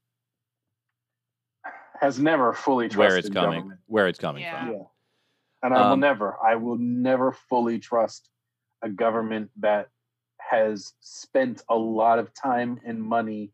has 2.00 2.18
never 2.18 2.52
fully 2.52 2.88
trusted 2.88 2.98
where 2.98 3.16
it's 3.16 3.28
coming, 3.28 3.58
government. 3.60 3.80
where 3.86 4.06
it's 4.06 4.18
coming 4.18 4.42
Yeah. 4.44 4.50
from. 4.50 4.68
Yeah. 4.68 4.84
And 5.62 5.74
I 5.74 5.80
will 5.80 5.94
Um, 5.94 6.00
never 6.00 6.36
I 6.44 6.54
will 6.56 6.76
never 6.78 7.32
fully 7.32 7.78
trust 7.80 8.28
a 8.82 8.88
government 8.88 9.50
that 9.56 9.88
has 10.38 10.94
spent 11.00 11.62
a 11.68 11.76
lot 11.76 12.18
of 12.18 12.32
time 12.34 12.80
and 12.84 13.02
money 13.02 13.52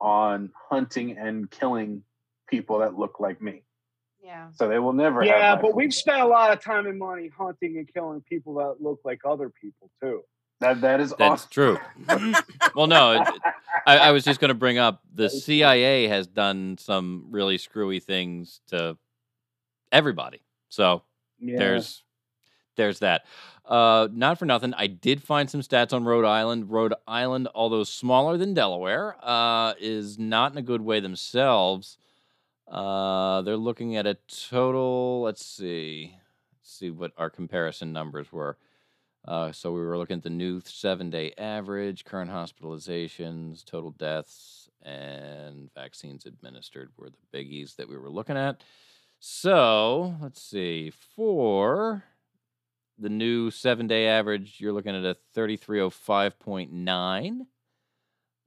on 0.00 0.50
hunting 0.70 1.16
and 1.18 1.50
killing 1.50 2.02
people 2.48 2.78
that 2.80 2.94
look 2.98 3.20
like 3.20 3.40
me. 3.40 3.62
Yeah. 4.30 4.46
So 4.52 4.68
they 4.68 4.78
will 4.78 4.92
never 4.92 5.24
Yeah, 5.24 5.56
my 5.56 5.60
but 5.60 5.74
we've 5.74 5.92
spent 5.92 6.20
a 6.20 6.26
lot 6.26 6.52
of 6.52 6.62
time 6.62 6.86
and 6.86 6.96
money 6.96 7.28
hunting 7.36 7.78
and 7.78 7.92
killing 7.92 8.20
people 8.20 8.54
that 8.54 8.76
look 8.80 9.00
like 9.04 9.22
other 9.24 9.50
people 9.50 9.90
too. 10.00 10.22
That 10.60 10.80
that 10.82 11.00
is 11.00 11.10
That's 11.18 11.20
awesome. 11.20 11.48
true. 11.50 11.78
well, 12.76 12.86
no, 12.86 13.20
it, 13.22 13.28
I, 13.88 13.98
I 13.98 14.10
was 14.12 14.22
just 14.22 14.38
going 14.38 14.50
to 14.50 14.54
bring 14.54 14.78
up 14.78 15.02
the 15.12 15.28
CIA 15.28 16.06
has 16.06 16.28
done 16.28 16.76
some 16.78 17.26
really 17.30 17.58
screwy 17.58 17.98
things 17.98 18.60
to 18.68 18.96
everybody. 19.90 20.42
So 20.68 21.02
Yeah. 21.40 21.58
there's 21.58 22.04
there's 22.76 23.00
that. 23.00 23.24
Uh, 23.64 24.06
not 24.12 24.38
for 24.38 24.44
nothing, 24.44 24.74
I 24.74 24.86
did 24.86 25.22
find 25.24 25.50
some 25.50 25.60
stats 25.60 25.92
on 25.92 26.04
Rhode 26.04 26.24
Island. 26.24 26.70
Rhode 26.70 26.94
Island, 27.06 27.48
although 27.52 27.82
smaller 27.82 28.36
than 28.36 28.54
Delaware, 28.54 29.16
uh, 29.22 29.74
is 29.80 30.18
not 30.20 30.52
in 30.52 30.58
a 30.58 30.62
good 30.62 30.82
way 30.82 31.00
themselves. 31.00 31.98
Uh, 32.70 33.42
they're 33.42 33.56
looking 33.56 33.96
at 33.96 34.06
a 34.06 34.16
total. 34.48 35.22
Let's 35.22 35.44
see. 35.44 36.14
Let's 36.52 36.78
see 36.78 36.90
what 36.90 37.12
our 37.18 37.28
comparison 37.28 37.92
numbers 37.92 38.32
were. 38.32 38.56
Uh, 39.26 39.52
so 39.52 39.72
we 39.72 39.80
were 39.80 39.98
looking 39.98 40.18
at 40.18 40.22
the 40.22 40.30
new 40.30 40.60
seven-day 40.64 41.34
average, 41.36 42.04
current 42.04 42.30
hospitalizations, 42.30 43.64
total 43.64 43.90
deaths, 43.90 44.70
and 44.82 45.68
vaccines 45.74 46.24
administered 46.24 46.90
were 46.96 47.10
the 47.10 47.36
biggies 47.36 47.76
that 47.76 47.88
we 47.88 47.98
were 47.98 48.08
looking 48.08 48.36
at. 48.36 48.62
So 49.18 50.14
let's 50.22 50.40
see. 50.40 50.90
For 50.90 52.04
the 52.98 53.10
new 53.10 53.50
seven 53.50 53.86
day 53.86 54.08
average, 54.08 54.56
you're 54.58 54.72
looking 54.72 54.96
at 54.96 55.04
a 55.04 55.16
3305.9 55.36 57.40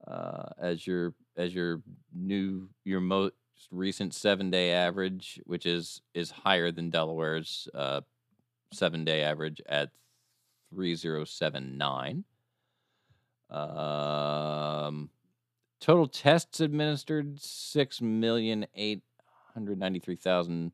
uh, 0.06 0.48
as 0.58 0.86
your 0.86 1.14
as 1.36 1.54
your 1.54 1.82
new 2.12 2.68
your 2.84 3.00
most 3.00 3.34
recent 3.70 4.14
seven 4.14 4.50
day 4.50 4.72
average, 4.72 5.40
which 5.44 5.66
is 5.66 6.00
is 6.14 6.30
higher 6.30 6.70
than 6.70 6.90
Delaware's 6.90 7.68
uh, 7.74 8.00
seven 8.72 9.04
day 9.04 9.22
average 9.22 9.60
at 9.68 9.90
3079. 10.74 12.24
Um, 13.50 15.10
total 15.80 16.06
tests 16.08 16.60
administered 16.60 17.40
six 17.40 18.00
million 18.00 18.66
eight 18.74 19.02
hundred 19.54 19.78
ninety 19.78 20.00
three 20.00 20.16
thousand 20.16 20.72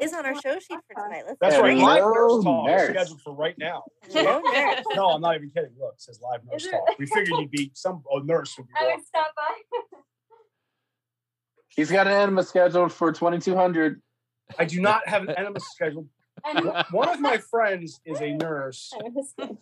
is 0.03 0.13
on 0.13 0.25
our 0.25 0.35
show 0.41 0.59
sheet 0.59 0.79
for 0.87 1.03
tonight. 1.03 1.23
Let's 1.25 1.37
That's 1.39 1.55
right. 1.57 1.75
read 1.75 1.81
Live 1.81 2.03
it. 2.03 2.05
Nurse 2.05 2.43
talk 2.43 2.65
nurse. 2.67 2.81
is 2.81 2.89
scheduled 2.89 3.21
for 3.21 3.33
right 3.33 3.55
now. 3.57 3.83
Hello, 4.11 4.39
nurse. 4.39 4.83
No, 4.95 5.09
I'm 5.09 5.21
not 5.21 5.35
even 5.35 5.49
kidding. 5.49 5.71
Look, 5.79 5.93
it 5.95 6.01
says 6.01 6.19
live 6.21 6.41
nurse 6.49 6.65
Is 6.65 6.71
talk. 6.71 6.81
We 6.99 7.05
figured 7.05 7.39
you'd 7.39 7.51
be 7.51 7.71
some 7.75 8.03
a 8.11 8.23
nurse 8.23 8.55
would 8.57 8.67
be. 8.67 8.73
I 8.79 8.95
would 8.95 9.05
stop 9.05 9.31
by. 9.35 9.97
He's 11.69 11.91
got 11.91 12.07
an 12.07 12.13
enema 12.13 12.43
scheduled 12.43 12.91
for 12.91 13.11
2200. 13.11 14.01
I 14.59 14.65
do 14.65 14.79
not 14.79 15.07
have 15.07 15.23
an 15.23 15.31
enema 15.31 15.59
scheduled. 15.59 16.07
One 16.91 17.09
of 17.09 17.19
my 17.19 17.37
friends 17.37 17.99
is 18.05 18.21
a 18.21 18.31
nurse. 18.31 18.91
I'm. 19.39 19.57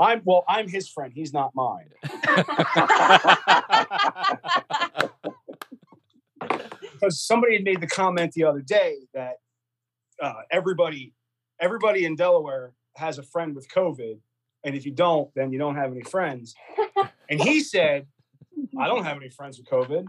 I'm 0.00 0.22
well. 0.24 0.44
I'm 0.48 0.68
his 0.68 0.88
friend. 0.88 1.12
He's 1.14 1.32
not 1.32 1.52
mine. 1.54 1.90
because 7.02 7.20
somebody 7.20 7.54
had 7.54 7.64
made 7.64 7.80
the 7.80 7.86
comment 7.86 8.32
the 8.32 8.44
other 8.44 8.60
day 8.60 8.96
that 9.14 9.36
uh, 10.22 10.34
everybody 10.50 11.12
everybody 11.60 12.04
in 12.06 12.16
Delaware 12.16 12.72
has 12.96 13.18
a 13.18 13.22
friend 13.22 13.54
with 13.54 13.68
COVID, 13.68 14.18
and 14.64 14.74
if 14.74 14.86
you 14.86 14.92
don't, 14.92 15.30
then 15.34 15.52
you 15.52 15.58
don't 15.58 15.76
have 15.76 15.92
any 15.92 16.02
friends. 16.02 16.54
And 17.30 17.40
he 17.40 17.60
said, 17.60 18.08
"I 18.78 18.88
don't 18.88 19.04
have 19.04 19.16
any 19.16 19.30
friends 19.30 19.56
with 19.56 19.66
COVID." 19.66 20.04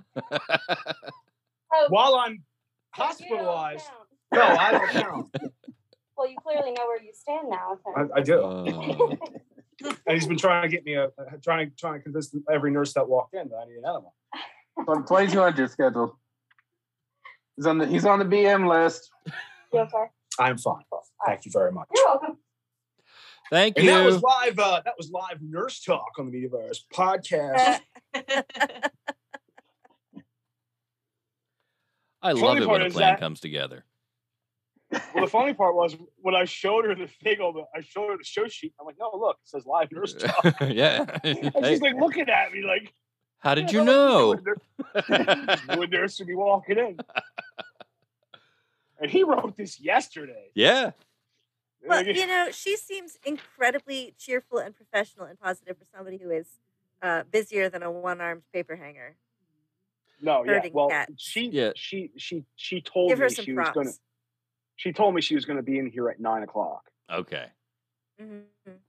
Oh, 1.74 1.86
While 1.88 2.16
I'm 2.16 2.44
hospitalized, 2.92 3.86
no, 4.34 4.42
I 4.42 4.72
don't 4.72 4.90
count. 4.90 5.36
Well, 6.16 6.30
you 6.30 6.36
clearly 6.44 6.72
know 6.74 6.86
where 6.86 7.02
you 7.02 7.12
stand 7.14 7.50
now. 7.50 7.80
I. 7.96 8.20
I 8.20 8.22
do, 8.22 8.44
Uh, 8.44 9.16
and 10.06 10.14
he's 10.16 10.28
been 10.28 10.38
trying 10.38 10.62
to 10.64 10.68
get 10.70 10.86
me 10.86 10.94
a 10.94 11.10
trying 11.44 11.70
to 11.70 11.76
trying 11.76 12.00
to 12.00 12.04
convince 12.04 12.36
every 12.52 12.72
nurse 12.72 12.94
that 12.94 13.08
walked 13.08 13.34
in 13.34 13.48
that 13.50 13.56
I 13.56 13.66
need 13.66 13.78
an 13.78 13.86
enema. 13.86 14.10
On 14.88 15.06
2200 15.08 15.72
scheduled. 15.72 16.12
He's 17.56 17.66
on 17.66 17.78
the 17.80 17.88
he's 17.88 18.06
on 18.06 18.20
the 18.20 18.26
BM 18.26 18.68
list. 18.70 19.10
You 19.74 19.80
okay? 19.80 20.06
I'm 20.40 20.58
fine. 20.58 20.84
Cool. 20.90 21.00
All 21.00 21.02
right. 21.28 21.34
Thank 21.34 21.46
you 21.46 21.52
very 21.52 21.72
much. 21.72 21.88
You're 21.96 22.06
welcome. 22.06 22.38
thank 23.52 23.78
And 23.78 23.86
you. 23.86 23.92
that 23.92 24.06
was 24.06 24.22
live. 24.22 24.60
Uh, 24.60 24.82
that 24.86 24.94
was 24.98 25.10
live 25.12 25.40
nurse 25.42 25.82
talk 25.82 26.12
on 26.20 26.26
the 26.28 26.32
Media 26.32 26.50
Virus 26.50 26.86
podcast. 26.94 27.80
I 32.22 32.32
love 32.32 32.58
it 32.58 32.68
when 32.68 32.82
a 32.82 32.90
plan 32.90 33.14
that- 33.14 33.20
comes 33.20 33.40
together. 33.40 33.86
Well, 35.16 35.24
the 35.26 35.30
funny 35.30 35.56
part 35.56 35.74
was 35.74 35.96
when 36.18 36.36
I 36.36 36.46
showed 36.46 36.86
her 36.86 36.94
the 36.94 37.08
thing 37.08 37.40
on 37.40 37.56
the, 37.56 37.64
I 37.76 37.82
showed 37.82 38.12
her 38.12 38.18
the 38.18 38.24
show 38.24 38.48
sheet. 38.48 38.76
I'm 38.80 38.86
like, 38.86 38.98
no, 39.00 39.10
look, 39.18 39.38
it 39.44 39.50
says 39.50 39.66
live 39.66 39.92
nurse 39.92 40.14
talk. 40.20 40.46
yeah. 40.70 41.06
And 41.24 41.52
she's 41.66 41.82
like 41.82 41.96
looking 41.96 42.30
at 42.30 42.52
me 42.52 42.62
like, 42.64 42.94
how 43.40 43.56
did 43.56 43.72
"Yeah, 43.74 43.80
you 43.80 43.86
know? 43.86 44.36
New 45.76 45.88
nurse 45.88 46.20
would 46.20 46.28
be 46.28 46.36
walking 46.36 46.78
in. 46.78 46.98
And 49.04 49.12
he 49.12 49.24
wrote 49.24 49.58
this 49.58 49.82
yesterday. 49.82 50.50
yeah. 50.56 50.92
Well, 51.86 52.06
you 52.06 52.26
know, 52.26 52.48
she 52.52 52.78
seems 52.78 53.18
incredibly 53.26 54.16
cheerful 54.18 54.60
and 54.60 54.74
professional 54.74 55.26
and 55.26 55.38
positive 55.38 55.78
for 55.78 55.84
somebody 55.94 56.16
who 56.18 56.30
is 56.32 56.48
uh, 57.02 57.24
busier 57.30 57.68
than 57.68 57.84
a 57.84 57.92
one-armed 57.92 58.44
paper 58.54 58.78
hanger. 58.78 59.18
no, 60.22 60.46
yeah. 60.46 60.66
Well, 60.72 60.88
cats. 60.88 61.12
she, 61.18 61.50
Yeah. 61.50 61.72
she, 61.76 62.12
she, 62.16 62.46
she 62.56 62.80
told 62.80 63.10
Give 63.10 63.20
me 63.20 63.28
some 63.28 63.44
she 63.44 63.52
was 63.52 63.70
gonna. 63.74 63.92
She 64.78 64.94
told 64.94 65.14
me 65.14 65.20
she 65.22 65.36
was 65.36 65.44
gonna 65.44 65.62
be 65.62 65.78
in 65.78 65.88
here 65.88 66.08
at 66.10 66.22
nine 66.22 66.44
o'clock. 66.44 66.90
Okay. 67.12 67.48
hmm 68.18 68.40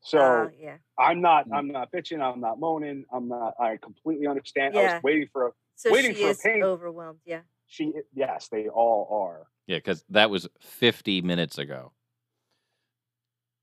So 0.00 0.20
Uh, 0.20 0.48
yeah. 0.57 0.77
I'm 0.96 1.20
not. 1.20 1.48
Mm. 1.48 1.57
I'm 1.57 1.68
not 1.68 1.90
bitching. 1.90 2.20
I'm 2.22 2.40
not 2.40 2.61
moaning. 2.61 3.05
I'm 3.12 3.27
not. 3.27 3.55
I 3.59 3.77
completely 3.79 4.29
understand. 4.29 4.79
I 4.79 4.83
was 4.94 5.03
waiting 5.03 5.29
for 5.33 5.48
a. 5.48 5.50
So 5.74 5.90
waiting 5.90 6.14
she 6.14 6.20
for 6.22 6.29
a 6.29 6.31
is 6.31 6.38
pain- 6.40 6.62
overwhelmed. 6.62 7.18
Yeah. 7.27 7.40
She. 7.66 7.92
Yes, 8.14 8.46
they 8.53 8.68
all 8.68 9.09
are. 9.11 9.48
Yeah, 9.66 9.79
because 9.79 10.05
that 10.11 10.31
was 10.31 10.48
50 10.61 11.22
minutes 11.22 11.59
ago. 11.59 11.92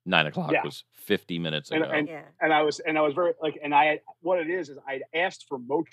Nine 0.06 0.26
o'clock 0.26 0.52
Yeah. 0.52 0.64
was 0.64 0.84
50 0.94 1.38
minutes 1.38 1.70
And- 1.72 1.84
ago. 1.84 1.92
and- 1.92 2.08
Yeah. 2.08 2.26
And 2.40 2.52
I 2.54 2.64
was. 2.64 2.80
And 2.80 2.98
I 2.98 3.02
was 3.02 3.14
very 3.14 3.34
like. 3.42 3.60
And 3.62 3.74
I. 3.74 4.02
What 4.22 4.40
it 4.40 4.50
is 4.50 4.70
is 4.70 4.78
I 4.88 5.02
asked 5.14 5.46
for 5.48 5.60
Motrin 5.60 5.86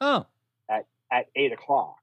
oh, 0.00 0.26
at 0.70 0.86
at 1.12 1.26
eight 1.36 1.52
o'clock. 1.52 1.98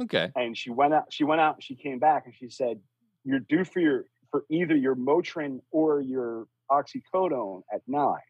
okay. 0.00 0.30
and 0.36 0.56
she 0.56 0.70
went 0.70 0.92
out 0.94 1.10
she 1.12 1.24
went 1.24 1.40
out 1.40 1.62
she 1.62 1.74
came 1.74 1.98
back 1.98 2.26
and 2.26 2.34
she 2.34 2.48
said 2.50 2.80
you're 3.24 3.40
due 3.40 3.64
for 3.64 3.80
your 3.80 4.04
for 4.30 4.44
either 4.50 4.76
your 4.76 4.94
motrin 4.94 5.60
or 5.70 6.00
your 6.02 6.46
oxycodone 6.70 7.62
at 7.72 7.80
nine 7.88 8.20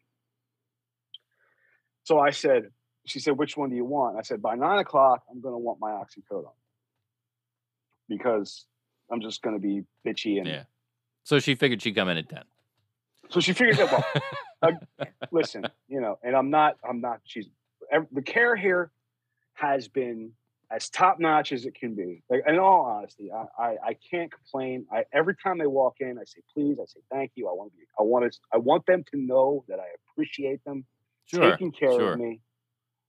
so 2.03 2.19
i 2.19 2.29
said 2.29 2.71
she 3.05 3.19
said 3.19 3.37
which 3.37 3.57
one 3.57 3.69
do 3.69 3.75
you 3.75 3.83
want 3.83 4.17
i 4.17 4.21
said 4.21 4.41
by 4.41 4.55
nine 4.55 4.79
o'clock 4.79 5.23
i'm 5.29 5.41
going 5.41 5.53
to 5.53 5.57
want 5.59 5.77
my 5.81 5.91
oxycodone 5.91 6.53
because 8.09 8.65
i'm 9.11 9.21
just 9.21 9.41
going 9.41 9.55
to 9.55 9.61
be 9.61 9.83
bitchy 10.05 10.37
and 10.39 10.47
Yeah. 10.47 10.63
So 11.23 11.39
she 11.39 11.55
figured 11.55 11.81
she'd 11.81 11.95
come 11.95 12.07
in 12.09 12.17
at 12.17 12.29
10. 12.29 12.43
so 13.29 13.39
she 13.39 13.53
figured 13.53 13.77
that 13.77 13.91
well 14.61 14.71
listen 15.31 15.65
you 15.87 15.99
know 16.01 16.17
and 16.23 16.35
i'm 16.35 16.49
not 16.49 16.77
i'm 16.87 17.01
not 17.01 17.19
she's 17.25 17.47
the 18.11 18.21
care 18.21 18.55
here 18.55 18.91
has 19.53 19.87
been 19.87 20.31
as 20.69 20.89
top 20.89 21.19
notch 21.19 21.51
as 21.51 21.65
it 21.65 21.73
can 21.75 21.95
be 21.95 22.21
like 22.29 22.41
in 22.47 22.57
all 22.59 22.85
honesty 22.85 23.29
I, 23.31 23.45
I 23.61 23.69
i 23.89 23.97
can't 24.09 24.31
complain 24.31 24.85
i 24.91 25.03
every 25.13 25.35
time 25.41 25.57
they 25.57 25.67
walk 25.67 25.95
in 25.99 26.17
i 26.17 26.23
say 26.25 26.41
please 26.53 26.77
i 26.81 26.85
say 26.85 26.99
thank 27.11 27.31
you 27.35 27.47
i 27.47 27.51
want 27.53 27.71
to 27.71 27.77
be 27.77 27.83
i 27.99 28.03
want 28.03 28.31
to 28.31 28.39
i 28.53 28.57
want 28.57 28.85
them 28.85 29.03
to 29.11 29.17
know 29.19 29.63
that 29.67 29.79
i 29.79 29.85
appreciate 30.11 30.63
them 30.65 30.85
Sure. 31.25 31.51
taking 31.51 31.73
care 31.73 31.91
sure. 31.91 32.13
of 32.13 32.19
me 32.19 32.39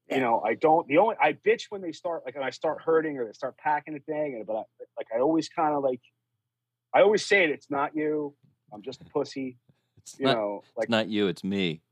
Yeah. 0.08 0.16
you 0.16 0.20
know 0.22 0.40
i 0.44 0.54
don't 0.54 0.86
the 0.88 0.98
only 0.98 1.16
i 1.20 1.32
bitch 1.32 1.64
when 1.70 1.82
they 1.82 1.92
start 1.92 2.22
like 2.24 2.34
when 2.34 2.44
i 2.44 2.50
start 2.50 2.80
hurting 2.82 3.18
or 3.18 3.26
they 3.26 3.32
start 3.32 3.56
packing 3.58 3.94
a 3.94 4.00
thing 4.00 4.34
and 4.36 4.46
but 4.46 4.54
I, 4.56 4.62
like 4.96 5.06
i 5.14 5.20
always 5.20 5.48
kind 5.48 5.74
of 5.74 5.82
like 5.82 6.00
i 6.94 7.02
always 7.02 7.24
say 7.24 7.44
it 7.44 7.50
it's 7.50 7.70
not 7.70 7.94
you 7.94 8.34
i'm 8.72 8.82
just 8.82 9.00
a 9.02 9.04
pussy 9.04 9.58
you 10.18 10.26
not- 10.26 10.36
know, 10.36 10.62
like 10.76 10.84
it's 10.84 10.90
not 10.90 11.08
you, 11.08 11.26
it's 11.28 11.44
me. 11.44 11.82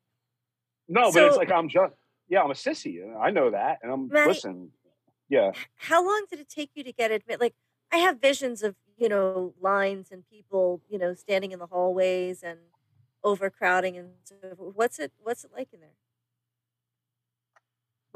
no, 0.88 1.12
but 1.12 1.22
it's 1.24 1.36
like 1.36 1.50
I'm 1.52 1.68
just 1.68 1.92
yeah, 2.28 2.42
I'm 2.42 2.50
a 2.50 2.54
sissy. 2.54 3.02
and 3.02 3.16
I 3.16 3.30
know 3.30 3.50
that, 3.50 3.78
and 3.82 3.92
I'm 3.92 4.08
Matty- 4.08 4.28
listen. 4.28 4.70
Yeah, 5.28 5.50
How 5.76 6.04
long 6.04 6.24
did 6.30 6.38
it 6.40 6.48
take 6.48 6.70
you 6.74 6.84
to 6.84 6.92
get 6.92 7.10
admit? 7.10 7.40
Like, 7.40 7.54
I 7.92 7.98
have 7.98 8.20
visions 8.20 8.62
of 8.62 8.74
you 8.96 9.08
know 9.08 9.54
lines 9.60 10.08
and 10.10 10.24
people 10.30 10.80
you 10.88 10.98
know 10.98 11.14
standing 11.14 11.52
in 11.52 11.58
the 11.58 11.66
hallways 11.66 12.42
and 12.42 12.58
overcrowding 13.24 13.96
and 13.96 14.10
so. 14.24 14.36
What's 14.56 14.98
it 14.98 15.12
What's 15.18 15.44
it 15.44 15.50
like 15.54 15.68
in 15.72 15.80
there? 15.80 15.90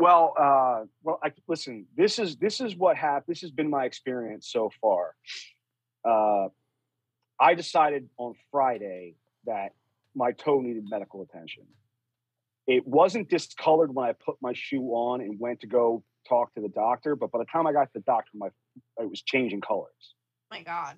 Well, 0.01 0.35
uh, 0.39 0.85
well, 1.03 1.21
I 1.23 1.33
listen. 1.47 1.87
This 1.97 2.19
is 2.19 2.37
this 2.37 2.61
is 2.61 2.75
what 2.75 2.97
happened. 2.97 3.25
This 3.29 3.43
has 3.43 3.51
been 3.51 3.69
my 3.69 3.85
experience 3.85 4.49
so 4.51 4.71
far. 4.81 5.15
Uh, 6.05 6.49
I 7.39 7.55
decided 7.55 8.09
on 8.17 8.35
Friday 8.51 9.17
that 9.47 9.73
my 10.15 10.33
toe 10.33 10.61
needed 10.61 10.85
medical 10.89 11.23
attention. 11.23 11.65
It 12.67 12.87
wasn't 12.87 13.29
discolored 13.29 13.95
when 13.95 14.09
I 14.09 14.13
put 14.13 14.37
my 14.41 14.53
shoe 14.55 14.91
on 14.91 15.21
and 15.21 15.39
went 15.39 15.61
to 15.61 15.67
go 15.67 16.03
talk 16.29 16.55
to 16.55 16.61
the 16.61 16.69
doctor, 16.69 17.17
but 17.17 17.31
by 17.31 17.39
the 17.39 17.47
time 17.47 17.67
I 17.67 17.73
got 17.73 17.85
to 17.85 17.91
the 17.95 18.01
doctor, 18.01 18.31
my 18.35 18.49
it 18.99 19.11
was 19.11 19.23
changing 19.23 19.61
colors, 19.61 20.15
my 20.51 20.63
God. 20.63 20.97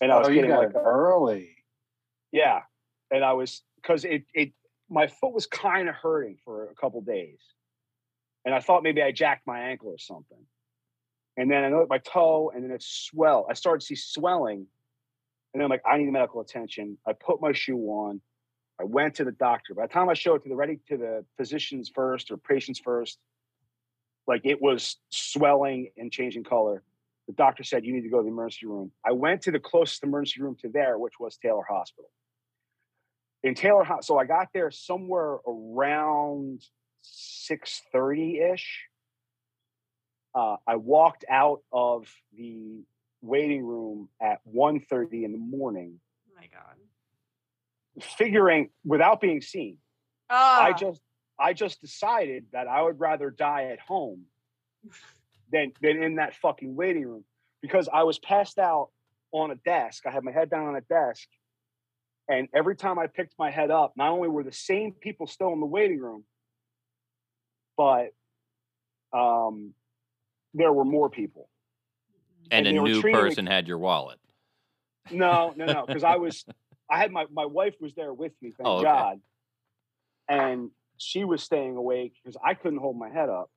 and 0.00 0.12
I 0.12 0.18
was 0.18 0.28
oh, 0.28 0.30
you 0.30 0.36
getting 0.36 0.50
got 0.50 0.66
like 0.66 0.74
early. 0.74 1.56
yeah, 2.32 2.60
and 3.10 3.24
I 3.24 3.32
was 3.32 3.62
because 3.76 4.04
it 4.04 4.24
it 4.34 4.52
my 4.88 5.06
foot 5.08 5.32
was 5.32 5.46
kind 5.46 5.88
of 5.88 5.94
hurting 5.94 6.38
for 6.44 6.68
a 6.70 6.74
couple 6.74 7.00
days, 7.00 7.40
and 8.46 8.54
I 8.54 8.60
thought 8.60 8.84
maybe 8.84 9.02
I 9.02 9.10
jacked 9.10 9.46
my 9.46 9.60
ankle 9.60 9.88
or 9.88 9.98
something, 9.98 10.38
and 11.36 11.50
then 11.50 11.64
I 11.64 11.68
know 11.68 11.84
my 11.90 11.98
toe, 11.98 12.52
and 12.54 12.64
then 12.64 12.70
it 12.70 12.82
swelled. 12.82 13.46
I 13.50 13.54
started 13.54 13.80
to 13.80 13.86
see 13.86 13.96
swelling, 13.96 14.66
and 15.52 15.60
then 15.60 15.64
I'm 15.64 15.70
like, 15.70 15.82
I 15.84 15.98
need 15.98 16.10
medical 16.10 16.40
attention. 16.40 16.96
I 17.06 17.12
put 17.12 17.42
my 17.42 17.52
shoe 17.52 17.78
on. 17.78 18.20
I 18.80 18.84
went 18.84 19.16
to 19.16 19.24
the 19.24 19.32
doctor. 19.32 19.74
By 19.74 19.86
the 19.86 19.92
time 19.92 20.08
I 20.08 20.14
showed 20.14 20.36
it 20.36 20.42
to 20.44 20.48
the 20.48 20.54
ready 20.54 20.78
to 20.88 20.96
the 20.96 21.24
physicians 21.36 21.90
first 21.92 22.30
or 22.30 22.36
patients 22.36 22.78
first, 22.78 23.18
like 24.28 24.42
it 24.44 24.62
was 24.62 24.96
swelling 25.10 25.90
and 25.96 26.12
changing 26.12 26.44
color. 26.44 26.82
The 27.26 27.32
doctor 27.32 27.64
said 27.64 27.84
you 27.84 27.92
need 27.92 28.02
to 28.02 28.08
go 28.08 28.18
to 28.18 28.22
the 28.22 28.28
emergency 28.28 28.66
room. 28.66 28.92
I 29.04 29.12
went 29.12 29.42
to 29.42 29.50
the 29.50 29.58
closest 29.58 30.04
emergency 30.04 30.40
room 30.40 30.56
to 30.60 30.68
there, 30.68 30.98
which 30.98 31.14
was 31.18 31.36
Taylor 31.36 31.64
Hospital. 31.68 32.10
In 33.42 33.54
Taylor, 33.54 33.84
so 34.02 34.18
I 34.18 34.24
got 34.24 34.48
there 34.54 34.70
somewhere 34.70 35.38
around 35.46 36.62
six 37.12 37.82
thirty 37.92 38.40
ish. 38.40 38.86
Uh, 40.34 40.56
I 40.66 40.76
walked 40.76 41.24
out 41.30 41.60
of 41.72 42.06
the 42.36 42.84
waiting 43.22 43.64
room 43.64 44.10
at 44.20 44.40
1.30 44.46 45.24
in 45.24 45.32
the 45.32 45.38
morning, 45.38 45.98
Oh 46.28 46.38
my 46.38 46.46
God. 46.52 46.76
figuring 48.02 48.68
without 48.84 49.20
being 49.20 49.40
seen. 49.40 49.78
Ah, 50.28 50.64
I 50.64 50.72
just 50.74 51.00
I 51.38 51.52
just 51.54 51.80
decided 51.80 52.46
that 52.52 52.68
I 52.68 52.82
would 52.82 53.00
rather 53.00 53.30
die 53.30 53.70
at 53.72 53.80
home 53.80 54.24
than 55.52 55.72
than 55.80 56.02
in 56.02 56.16
that 56.16 56.34
fucking 56.34 56.76
waiting 56.76 57.06
room 57.06 57.24
because 57.62 57.88
I 57.90 58.02
was 58.02 58.18
passed 58.18 58.58
out 58.58 58.90
on 59.32 59.50
a 59.50 59.56
desk. 59.56 60.04
I 60.06 60.10
had 60.10 60.22
my 60.22 60.32
head 60.32 60.50
down 60.50 60.66
on 60.66 60.76
a 60.76 60.82
desk, 60.82 61.26
and 62.28 62.48
every 62.54 62.76
time 62.76 62.98
I 62.98 63.06
picked 63.06 63.34
my 63.38 63.50
head 63.50 63.70
up, 63.70 63.94
not 63.96 64.10
only 64.10 64.28
were 64.28 64.44
the 64.44 64.52
same 64.52 64.92
people 64.92 65.26
still 65.26 65.52
in 65.54 65.60
the 65.60 65.66
waiting 65.66 65.98
room, 66.00 66.24
but 67.76 68.08
um, 69.12 69.74
there 70.54 70.72
were 70.72 70.84
more 70.84 71.10
people. 71.10 71.48
And, 72.50 72.66
And 72.66 72.78
a 72.78 72.82
new 72.82 73.00
treating 73.00 73.20
me- 73.20 73.28
person 73.28 73.46
had 73.46 73.66
your 73.68 73.78
wallet. 73.78 74.18
No, 75.10 75.52
no, 75.56 75.66
no, 75.66 75.84
because 75.86 76.04
I 76.04 76.16
was 76.16 76.44
I 76.90 76.98
had 76.98 77.10
my 77.12 77.26
my 77.32 77.46
wife 77.46 77.74
was 77.80 77.94
there 77.94 78.12
with 78.12 78.32
me, 78.40 78.52
thank 78.56 78.66
Oh, 78.66 78.76
okay. 78.78 78.84
God, 78.84 79.20
and 80.28 80.70
she 80.98 81.24
was 81.24 81.42
staying 81.42 81.76
awake 81.76 82.14
because 82.22 82.36
I 82.44 82.54
couldn't 82.54 82.78
hold 82.78 82.96
my 82.96 83.08
head 83.10 83.28
up. 83.28 83.50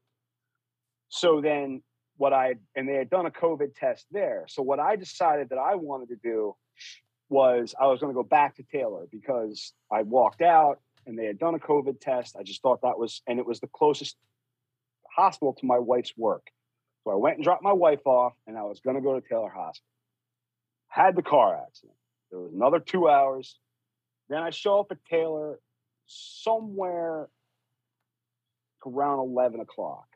So 1.10 1.42
then, 1.42 1.82
what 2.18 2.34
I 2.34 2.56
and 2.76 2.88
they 2.88 2.96
had 2.96 3.10
done 3.10 3.26
a 3.26 3.32
COVID 3.32 3.76
test 3.76 4.06
there. 4.12 4.46
So 4.48 4.62
what 4.62 4.80
I 4.80 4.96
decided 4.96 5.50
that 5.50 5.58
I 5.58 5.76
wanted 5.76 6.10
to 6.10 6.16
do 6.18 6.56
was 7.30 7.76
I 7.80 7.86
was 7.88 8.00
going 8.00 8.12
to 8.12 8.16
go 8.16 8.24
back 8.24 8.56
to 8.56 8.64
Taylor 8.64 9.06
because 9.12 9.74
I 9.92 10.02
walked 10.02 10.42
out 10.42 10.80
and 11.06 11.18
they 11.18 11.26
had 11.26 11.40
done 11.40 11.56
a 11.56 11.60
COVID 11.60 12.00
test. 12.02 12.36
I 12.40 12.44
just 12.44 12.62
thought 12.62 12.82
that 12.82 13.00
was 13.00 13.22
and 13.28 13.40
it 13.40 13.46
was 13.46 13.60
the 13.60 13.68
closest 13.68 14.16
hospital 15.16 15.54
to 15.54 15.66
my 15.66 15.80
wife's 15.80 16.14
work. 16.18 16.48
So 17.04 17.12
I 17.12 17.16
went 17.16 17.38
and 17.38 17.44
dropped 17.44 17.64
my 17.64 17.74
wife 17.74 18.06
off, 18.06 18.34
and 18.46 18.58
I 18.58 18.64
was 18.64 18.82
going 18.82 18.96
to 18.96 19.02
go 19.02 19.20
to 19.20 19.28
Taylor 19.28 19.50
Hospital 19.50 19.86
had 20.90 21.16
the 21.16 21.22
car 21.22 21.56
accident. 21.56 21.96
There 22.30 22.40
was 22.40 22.52
another 22.54 22.80
two 22.80 23.08
hours. 23.08 23.58
Then 24.28 24.40
I 24.40 24.50
show 24.50 24.80
up 24.80 24.88
at 24.92 24.98
Taylor 25.06 25.60
somewhere 26.08 27.30
around 28.86 29.20
11 29.20 29.60
o'clock. 29.62 30.08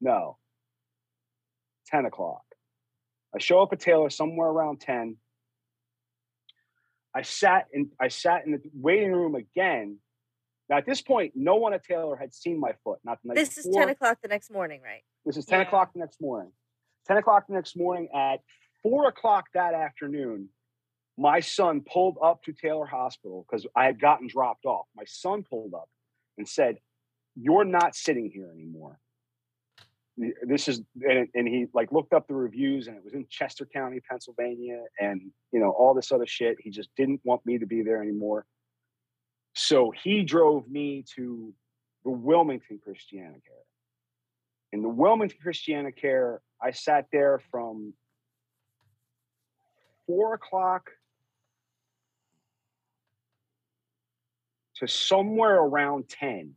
No, 0.00 0.38
10 1.88 2.06
o'clock. 2.06 2.42
I 3.34 3.38
show 3.38 3.60
up 3.60 3.72
at 3.72 3.80
Taylor 3.80 4.10
somewhere 4.10 4.48
around 4.48 4.80
10. 4.80 5.16
I 7.18 7.22
sat 7.22 7.66
in 7.72 7.90
I 8.00 8.06
sat 8.06 8.46
in 8.46 8.52
the 8.52 8.60
waiting 8.72 9.12
room 9.12 9.34
again. 9.34 9.98
Now 10.68 10.76
at 10.76 10.86
this 10.86 11.02
point, 11.02 11.32
no 11.34 11.56
one 11.56 11.74
at 11.74 11.82
Taylor 11.82 12.14
had 12.14 12.32
seen 12.32 12.60
my 12.60 12.74
foot. 12.84 13.00
Not 13.02 13.18
the 13.22 13.28
night 13.28 13.34
This 13.34 13.58
is 13.58 13.68
ten 13.74 13.88
o'clock 13.88 14.18
the 14.22 14.28
next 14.28 14.52
morning, 14.52 14.80
right? 14.82 15.02
This 15.26 15.36
is 15.36 15.44
10 15.44 15.58
Yeah. 15.58 15.66
o'clock 15.66 15.92
the 15.92 15.98
next 15.98 16.20
morning. 16.20 16.52
10 17.08 17.16
o'clock 17.16 17.48
the 17.48 17.54
next 17.54 17.76
morning 17.76 18.08
at 18.14 18.40
four 18.84 19.08
o'clock 19.08 19.46
that 19.52 19.74
afternoon, 19.74 20.48
my 21.16 21.40
son 21.40 21.80
pulled 21.80 22.18
up 22.22 22.44
to 22.44 22.52
Taylor 22.52 22.86
Hospital 22.86 23.44
because 23.50 23.66
I 23.74 23.86
had 23.86 24.00
gotten 24.00 24.28
dropped 24.28 24.64
off. 24.64 24.86
My 24.94 25.04
son 25.06 25.42
pulled 25.42 25.74
up 25.74 25.88
and 26.36 26.48
said, 26.48 26.78
You're 27.34 27.64
not 27.64 27.96
sitting 27.96 28.30
here 28.30 28.50
anymore. 28.52 29.00
This 30.42 30.68
is, 30.68 30.82
and, 31.00 31.28
and 31.34 31.46
he 31.46 31.66
like 31.72 31.92
looked 31.92 32.12
up 32.12 32.26
the 32.26 32.34
reviews 32.34 32.88
and 32.88 32.96
it 32.96 33.04
was 33.04 33.14
in 33.14 33.26
Chester 33.30 33.66
County, 33.72 34.00
Pennsylvania, 34.08 34.82
and 34.98 35.20
you 35.52 35.60
know, 35.60 35.70
all 35.70 35.94
this 35.94 36.10
other 36.10 36.26
shit. 36.26 36.56
He 36.60 36.70
just 36.70 36.90
didn't 36.96 37.20
want 37.24 37.44
me 37.46 37.58
to 37.58 37.66
be 37.66 37.82
there 37.82 38.02
anymore. 38.02 38.46
So 39.54 39.92
he 39.92 40.24
drove 40.24 40.68
me 40.68 41.04
to 41.16 41.52
the 42.04 42.10
Wilmington 42.10 42.80
Christiana 42.82 43.36
Care 43.46 43.64
in 44.72 44.82
the 44.82 44.88
Wilmington 44.88 45.38
Christiana 45.42 45.92
Care, 45.92 46.40
I 46.62 46.72
sat 46.72 47.06
there 47.12 47.40
from 47.50 47.94
four 50.06 50.34
o'clock 50.34 50.90
to 54.76 54.86
somewhere 54.86 55.56
around 55.56 56.08
10. 56.08 56.54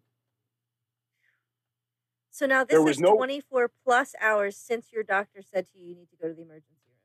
So 2.41 2.47
now 2.47 2.63
this 2.63 2.71
There 2.73 2.82
was 2.82 2.95
is 2.97 3.01
no- 3.01 3.13
24 3.17 3.69
plus 3.86 4.15
hours 4.19 4.58
since 4.58 4.91
your 4.91 5.04
doctor 5.04 5.43
said 5.43 5.67
to 5.71 5.77
you 5.77 5.89
you 5.89 5.95
need 5.95 6.10
to 6.10 6.15
go 6.19 6.27
to 6.27 6.34
the 6.34 6.41
emergency 6.41 6.73
room. 6.88 6.97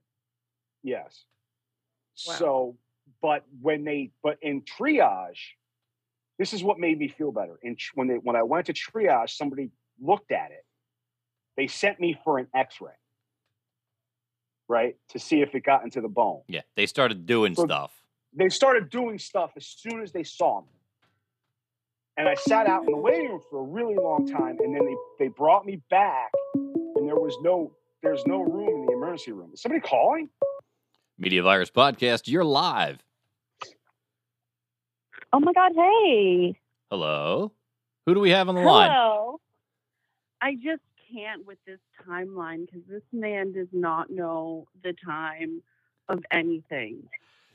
Yes. 0.83 1.27
Wow. 2.27 2.35
So, 2.37 2.77
but 3.21 3.45
when 3.61 3.85
they, 3.85 4.13
but 4.23 4.39
in 4.41 4.63
triage, 4.63 5.41
this 6.39 6.55
is 6.55 6.65
what 6.65 6.79
made 6.79 6.99
me 6.99 7.09
feel 7.09 7.33
better. 7.33 7.59
And 7.63 7.79
when 7.95 8.09
they, 8.09 8.15
when 8.15 8.35
I 8.35 8.45
went 8.45 8.65
to 8.69 8.73
triage, 8.73 9.29
somebody 9.37 9.73
looked 10.01 10.33
at 10.33 10.53
it. 10.53 10.65
They 11.59 11.67
sent 11.67 12.01
me 12.01 12.19
for 12.25 12.39
an 12.39 12.47
X-ray, 12.55 12.93
right, 14.69 14.97
to 15.11 15.19
see 15.19 15.43
if 15.43 15.55
it 15.55 15.61
got 15.65 15.85
into 15.85 16.01
the 16.01 16.09
bone. 16.09 16.45
Yeah, 16.49 16.63
they 16.77 16.87
started 16.87 17.27
doing 17.27 17.55
So- 17.55 17.67
stuff. 17.67 17.93
they 18.33 18.49
started 18.49 18.89
doing 18.89 19.19
stuff 19.19 19.53
as 19.57 19.67
soon 19.67 20.01
as 20.03 20.13
they 20.13 20.23
saw 20.25 20.63
me. 20.63 20.76
And 22.19 22.29
I 22.29 22.35
sat 22.35 22.67
out 22.67 22.85
in 22.85 22.91
the 22.93 22.97
waiting 22.97 23.29
room 23.29 23.41
for 23.51 23.61
a 23.61 23.63
really 23.63 23.95
long 23.95 24.27
time, 24.27 24.57
and 24.61 24.75
then 24.75 24.87
they, 24.87 24.97
they 25.19 25.29
brought 25.29 25.67
me 25.67 25.83
back, 25.91 26.31
and 26.55 27.07
there 27.07 27.17
was 27.17 27.37
no 27.43 27.73
there's 28.03 28.25
no 28.27 28.43
room 28.43 28.69
in 28.83 28.87
the 28.87 28.93
emergency 28.93 29.33
room. 29.33 29.51
Is 29.53 29.61
somebody 29.61 29.81
calling? 29.81 30.29
Media 31.19 31.43
Virus 31.43 31.71
Podcast, 31.71 32.23
you're 32.27 32.45
live. 32.45 32.99
Oh 35.33 35.41
my 35.41 35.53
God! 35.53 35.73
Hey, 35.75 36.59
Hello. 36.91 37.53
Who 38.07 38.15
do 38.15 38.21
we 38.21 38.31
have 38.31 38.49
on 38.49 38.55
the 38.55 38.61
line? 38.63 38.91
hello. 38.91 39.41
I 40.41 40.55
just 40.55 40.83
can't 41.13 41.45
with 41.47 41.59
this 41.67 41.81
timeline 42.09 42.65
because 42.67 42.83
this 42.89 43.03
man 43.13 43.53
does 43.53 43.69
not 43.73 44.11
know 44.11 44.69
the 44.83 44.95
time 45.05 45.63
of 46.09 46.25
anything. 46.31 47.09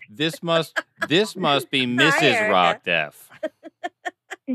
This 0.10 0.44
must 0.44 0.78
this 1.08 1.36
must 1.36 1.72
be 1.72 1.86
Mrs. 1.88 2.22
Erica. 2.22 2.54
Rockdef. 2.54 3.14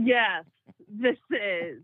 Yes, 0.04 0.44
this 0.88 1.16
is. 1.30 1.82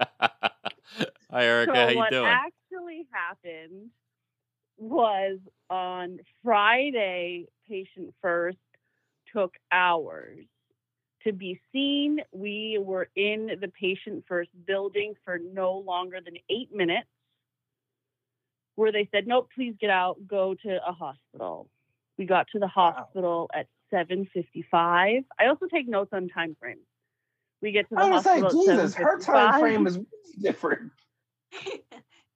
Hi 0.00 1.44
Erica, 1.44 1.72
so 1.74 1.80
how 1.80 1.88
you 1.88 1.96
what 1.96 2.10
doing? 2.10 2.26
actually 2.26 3.06
happened 3.10 3.90
was 4.78 5.38
on 5.68 6.18
Friday, 6.42 7.46
patient 7.68 8.14
first 8.22 8.58
took 9.34 9.54
hours 9.72 10.44
to 11.24 11.32
be 11.32 11.60
seen. 11.72 12.20
We 12.32 12.78
were 12.80 13.08
in 13.16 13.58
the 13.60 13.68
patient 13.68 14.24
first 14.28 14.50
building 14.66 15.14
for 15.24 15.38
no 15.38 15.78
longer 15.78 16.20
than 16.24 16.36
eight 16.48 16.74
minutes, 16.74 17.08
where 18.76 18.92
they 18.92 19.08
said, 19.12 19.26
"Nope, 19.26 19.50
please 19.54 19.74
get 19.80 19.90
out, 19.90 20.26
go 20.26 20.54
to 20.54 20.88
a 20.88 20.92
hospital." 20.92 21.68
We 22.16 22.24
got 22.24 22.48
to 22.52 22.58
the 22.58 22.68
hospital 22.68 23.50
at 23.52 23.66
7:55. 23.90 25.24
I 25.38 25.46
also 25.46 25.66
take 25.66 25.86
notes 25.86 26.12
on 26.14 26.28
time 26.28 26.54
frames. 26.58 26.86
We 27.62 27.72
get 27.72 27.88
to 27.88 27.94
the 27.94 28.00
I 28.00 28.10
was 28.10 28.24
say, 28.24 28.40
hospital 28.40 28.48
at 28.48 28.66
Jesus, 28.66 28.94
her 28.94 29.18
time 29.18 29.60
frame 29.60 29.86
is 29.86 29.98
different. 30.40 30.92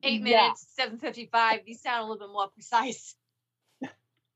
Eight 0.02 0.22
Yeah. 0.22 0.42
minutes, 0.42 0.66
seven 0.74 0.98
fifty-five. 0.98 1.61
These 1.66 1.83
sound 1.83 2.00
a 2.00 2.11
little 2.11 2.26
bit 2.26 2.33
more 2.33 2.48
precise. 2.48 3.14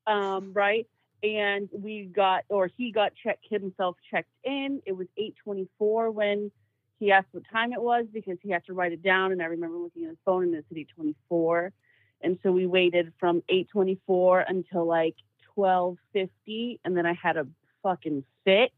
um, 0.06 0.52
right? 0.52 0.86
And 1.22 1.70
we 1.72 2.04
got, 2.04 2.44
or 2.50 2.66
he 2.76 2.92
got 2.92 3.12
checked 3.14 3.46
himself 3.48 3.96
checked 4.10 4.28
in. 4.44 4.82
It 4.84 4.92
was 4.92 5.06
8:24 5.18 6.12
when 6.12 6.50
he 6.98 7.12
asked 7.12 7.28
what 7.32 7.44
time 7.50 7.72
it 7.72 7.80
was 7.80 8.04
because 8.12 8.36
he 8.42 8.50
had 8.50 8.64
to 8.66 8.74
write 8.74 8.92
it 8.92 9.02
down. 9.02 9.32
And 9.32 9.40
I 9.42 9.46
remember 9.46 9.78
looking 9.78 10.04
at 10.04 10.10
his 10.10 10.18
phone 10.24 10.44
and 10.44 10.54
it 10.54 10.66
said 10.68 10.76
8:24. 10.76 11.72
And 12.20 12.38
so 12.42 12.52
we 12.52 12.66
waited 12.66 13.12
from 13.18 13.42
8:24 13.48 14.44
until 14.46 14.84
like 14.86 15.16
12:50, 15.56 16.80
and 16.84 16.96
then 16.96 17.06
I 17.06 17.14
had 17.14 17.36
a 17.38 17.46
fucking 17.82 18.24
fit, 18.44 18.72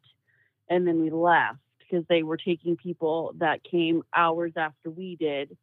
and 0.69 0.87
then 0.87 1.01
we 1.01 1.11
left 1.11 1.59
because 1.89 2.05
they 2.09 2.23
were 2.23 2.37
taking 2.37 2.77
people 2.77 3.33
that 3.39 3.63
came 3.65 4.03
hours 4.15 4.53
after 4.57 4.91
we 4.91 5.17
did, 5.17 5.57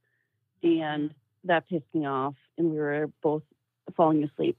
and 0.62 1.14
that 1.44 1.68
pissed 1.68 1.94
me 1.94 2.06
off, 2.06 2.36
and 2.58 2.72
we 2.72 2.78
were 2.78 3.10
both 3.22 3.44
falling 3.96 4.24
asleep. 4.24 4.58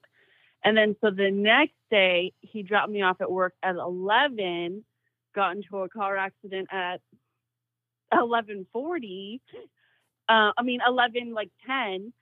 And 0.62 0.76
then 0.76 0.96
so 1.00 1.10
the 1.10 1.30
next 1.30 1.74
day, 1.90 2.32
he 2.40 2.62
dropped 2.62 2.90
me 2.90 3.02
off 3.02 3.20
at 3.20 3.30
work 3.30 3.54
at 3.62 3.76
11, 3.76 4.84
got 5.34 5.56
into 5.56 5.78
a 5.78 5.88
car 5.88 6.16
accident 6.16 6.68
at 6.72 7.00
11:40. 8.12 9.40
Uh, 10.26 10.52
I 10.56 10.62
mean 10.62 10.80
11 10.86 11.34
like 11.34 11.50
10, 11.66 12.12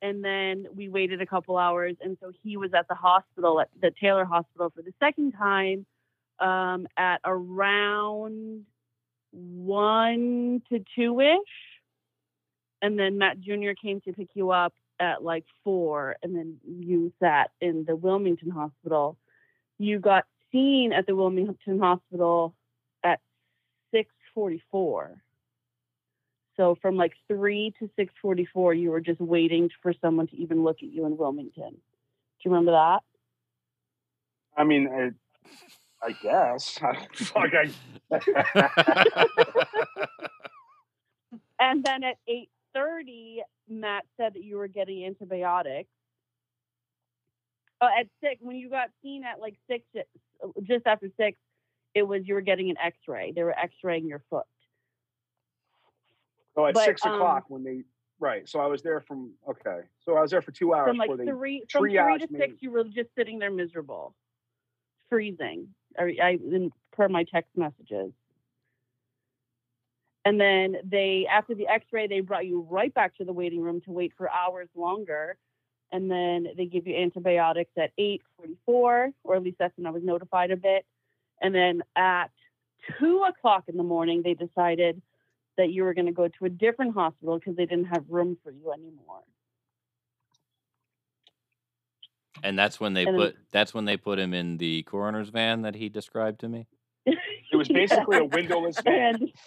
and 0.00 0.24
then 0.24 0.66
we 0.74 0.88
waited 0.88 1.20
a 1.20 1.26
couple 1.26 1.58
hours, 1.58 1.96
and 2.00 2.16
so 2.20 2.32
he 2.42 2.56
was 2.56 2.72
at 2.72 2.88
the 2.88 2.94
hospital 2.94 3.60
at 3.60 3.68
the 3.80 3.90
Taylor 4.00 4.24
Hospital 4.24 4.70
for 4.74 4.82
the 4.82 4.94
second 4.98 5.32
time 5.32 5.84
um, 6.38 6.86
at 6.96 7.20
around 7.24 8.64
one 9.32 10.62
to 10.70 10.84
two 10.94 11.20
ish, 11.20 11.38
and 12.82 12.98
then 12.98 13.18
Matt 13.18 13.40
Jr. 13.40 13.72
came 13.80 14.00
to 14.02 14.12
pick 14.12 14.28
you 14.34 14.50
up 14.50 14.74
at 14.98 15.22
like 15.22 15.44
four, 15.64 16.16
and 16.22 16.36
then 16.36 16.58
you 16.64 17.12
sat 17.20 17.50
in 17.60 17.84
the 17.84 17.96
Wilmington 17.96 18.50
Hospital. 18.50 19.16
You 19.78 19.98
got 19.98 20.24
seen 20.52 20.92
at 20.92 21.06
the 21.06 21.14
Wilmington 21.14 21.78
Hospital 21.78 22.54
at 23.02 23.20
six 23.92 24.10
forty-four. 24.34 25.22
So 26.56 26.76
from 26.82 26.96
like 26.96 27.12
three 27.28 27.72
to 27.78 27.88
six 27.96 28.12
forty-four, 28.20 28.74
you 28.74 28.90
were 28.90 29.00
just 29.00 29.20
waiting 29.20 29.70
for 29.82 29.94
someone 30.02 30.26
to 30.28 30.36
even 30.36 30.62
look 30.64 30.78
at 30.82 30.90
you 30.90 31.06
in 31.06 31.16
Wilmington. 31.16 31.70
Do 31.70 31.76
you 32.44 32.50
remember 32.50 32.72
that? 32.72 33.00
I 34.56 34.64
mean, 34.64 34.88
I, 34.88 35.10
I 36.02 36.12
guess. 36.22 36.78
Fuck, 37.14 37.50
I, 37.54 37.70
And 41.60 41.84
then 41.84 42.02
at 42.04 42.16
eight 42.26 42.48
thirty, 42.74 43.42
Matt 43.68 44.04
said 44.16 44.32
that 44.34 44.42
you 44.42 44.56
were 44.56 44.68
getting 44.68 45.04
antibiotics. 45.04 45.90
Oh, 47.82 47.88
at 47.98 48.06
six, 48.22 48.40
when 48.40 48.56
you 48.56 48.70
got 48.70 48.88
seen 49.02 49.24
at 49.24 49.40
like 49.40 49.56
six, 49.68 49.84
just 50.62 50.86
after 50.86 51.08
six, 51.18 51.36
it 51.94 52.02
was 52.02 52.22
you 52.26 52.34
were 52.34 52.40
getting 52.40 52.70
an 52.70 52.76
X-ray. 52.82 53.32
They 53.32 53.42
were 53.42 53.58
X-raying 53.58 54.06
your 54.06 54.22
foot. 54.30 54.44
oh, 56.56 56.66
at 56.66 56.74
But, 56.74 56.84
six 56.84 57.04
um, 57.04 57.14
o'clock 57.14 57.44
when 57.48 57.62
they 57.62 57.82
right. 58.18 58.48
So 58.48 58.60
I 58.60 58.66
was 58.66 58.82
there 58.82 59.00
from 59.00 59.32
okay. 59.48 59.80
So 60.04 60.16
I 60.16 60.22
was 60.22 60.30
there 60.30 60.42
for 60.42 60.52
two 60.52 60.72
hours 60.74 60.88
From 60.88 60.96
like 60.96 61.10
three, 61.10 61.64
from 61.70 61.82
three 61.82 61.94
to 61.94 62.26
me. 62.30 62.38
six, 62.38 62.54
you 62.60 62.70
were 62.70 62.84
just 62.84 63.10
sitting 63.16 63.38
there 63.38 63.50
miserable, 63.50 64.14
freezing. 65.10 65.68
I, 65.98 66.16
I 66.22 66.38
per 66.92 67.08
my 67.08 67.24
text 67.24 67.50
messages. 67.56 68.12
And 70.24 70.40
then 70.40 70.76
they, 70.84 71.26
after 71.30 71.54
the 71.54 71.66
X-ray, 71.66 72.06
they 72.06 72.20
brought 72.20 72.46
you 72.46 72.66
right 72.70 72.92
back 72.92 73.16
to 73.16 73.24
the 73.24 73.32
waiting 73.32 73.60
room 73.62 73.80
to 73.82 73.90
wait 73.90 74.12
for 74.16 74.30
hours 74.30 74.68
longer. 74.74 75.36
And 75.92 76.10
then 76.10 76.48
they 76.56 76.66
give 76.66 76.86
you 76.86 76.94
antibiotics 76.94 77.72
at 77.76 77.90
8:44, 77.98 79.12
or 79.24 79.34
at 79.34 79.42
least 79.42 79.56
that's 79.58 79.76
when 79.76 79.86
I 79.86 79.90
was 79.90 80.04
notified 80.04 80.50
of 80.50 80.64
it. 80.64 80.84
And 81.40 81.54
then 81.54 81.82
at 81.96 82.30
two 82.98 83.24
o'clock 83.28 83.64
in 83.66 83.76
the 83.76 83.82
morning, 83.82 84.22
they 84.22 84.34
decided 84.34 85.00
that 85.56 85.70
you 85.70 85.84
were 85.84 85.94
going 85.94 86.06
to 86.06 86.12
go 86.12 86.28
to 86.28 86.44
a 86.44 86.48
different 86.48 86.94
hospital 86.94 87.38
because 87.38 87.56
they 87.56 87.66
didn't 87.66 87.86
have 87.86 88.04
room 88.08 88.36
for 88.44 88.50
you 88.50 88.72
anymore. 88.72 89.22
And 92.42 92.58
that's 92.58 92.78
when 92.80 92.94
they 92.94 93.04
And 93.06 93.18
then- 93.18 93.26
put 93.32 93.36
that's 93.52 93.72
when 93.74 93.84
they 93.84 93.96
put 93.96 94.18
him 94.18 94.32
in 94.34 94.56
the 94.58 94.82
coroner's 94.84 95.28
van 95.30 95.62
that 95.62 95.74
he 95.74 95.88
described 95.88 96.40
to 96.40 96.48
me. 96.48 96.66
It 97.06 97.56
was 97.56 97.68
basically 97.80 98.18
a 98.18 98.24
windowless 98.24 98.80
van. 98.84 99.28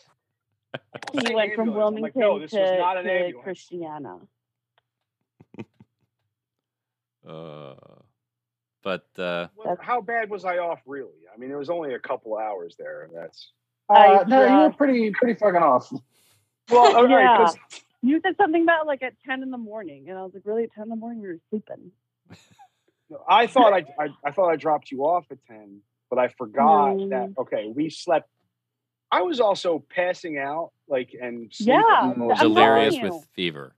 He 1.11 1.33
went 1.35 1.53
from 1.53 1.69
ambulance. 1.69 1.97
I'm 1.97 2.01
like, 2.01 2.15
Wilmington 2.15 2.21
no, 2.21 2.39
this 2.39 2.51
to, 2.51 2.59
was 2.59 2.79
not 2.79 2.97
an 2.97 3.05
to. 3.05 3.33
Christiana. 3.43 4.17
Uh, 7.27 7.75
but 8.83 9.05
uh, 9.17 9.47
Well, 9.55 9.77
how 9.79 10.01
bad 10.01 10.29
was 10.29 10.45
I 10.45 10.57
off, 10.57 10.79
really? 10.85 11.21
I 11.33 11.37
mean, 11.37 11.51
it 11.51 11.55
was 11.55 11.69
only 11.69 11.93
a 11.93 11.99
couple 11.99 12.37
hours 12.37 12.75
there. 12.77 13.03
and 13.03 13.15
That's 13.15 13.51
Uh, 13.89 14.23
no, 14.27 14.45
you 14.45 14.57
were 14.67 14.73
pretty 14.73 15.11
pretty 15.11 15.35
fucking 15.39 15.61
off. 15.61 15.91
well, 16.69 16.95
all 16.97 17.07
right. 17.07 17.23
Yeah. 17.23 17.37
'cause- 17.37 17.57
You 18.01 18.19
said 18.21 18.35
something 18.35 18.63
about 18.63 18.85
like 18.87 19.01
at 19.03 19.13
10 19.25 19.43
in 19.43 19.51
the 19.51 19.57
morning. 19.57 20.09
And 20.09 20.17
I 20.17 20.23
was 20.23 20.33
like, 20.33 20.43
really? 20.45 20.63
At 20.63 20.73
10 20.73 20.83
in 20.83 20.89
the 20.89 20.95
morning? 20.97 21.21
We 21.21 21.27
were 21.29 21.39
sleeping. 21.49 21.91
I 23.27 23.47
thought 23.47 23.73
I, 23.73 23.85
I 23.99 24.09
I 24.25 24.31
thought 24.31 24.49
I 24.49 24.55
dropped 24.55 24.91
you 24.91 25.05
off 25.05 25.25
at 25.31 25.37
ten, 25.47 25.81
but 26.09 26.19
I 26.19 26.29
forgot 26.29 26.95
No. 26.95 27.09
that. 27.09 27.33
Okay, 27.37 27.71
we 27.73 27.89
slept. 27.89 28.29
I 29.11 29.21
was 29.21 29.39
also 29.39 29.83
passing 29.93 30.37
out, 30.37 30.71
like 30.87 31.15
and 31.19 31.53
sleeping. 31.53 31.75
Yeah. 31.75 31.99
I'm 32.01 32.21
I'm 32.31 32.37
delirious 32.37 32.95
with 33.01 33.27
fever. 33.35 33.75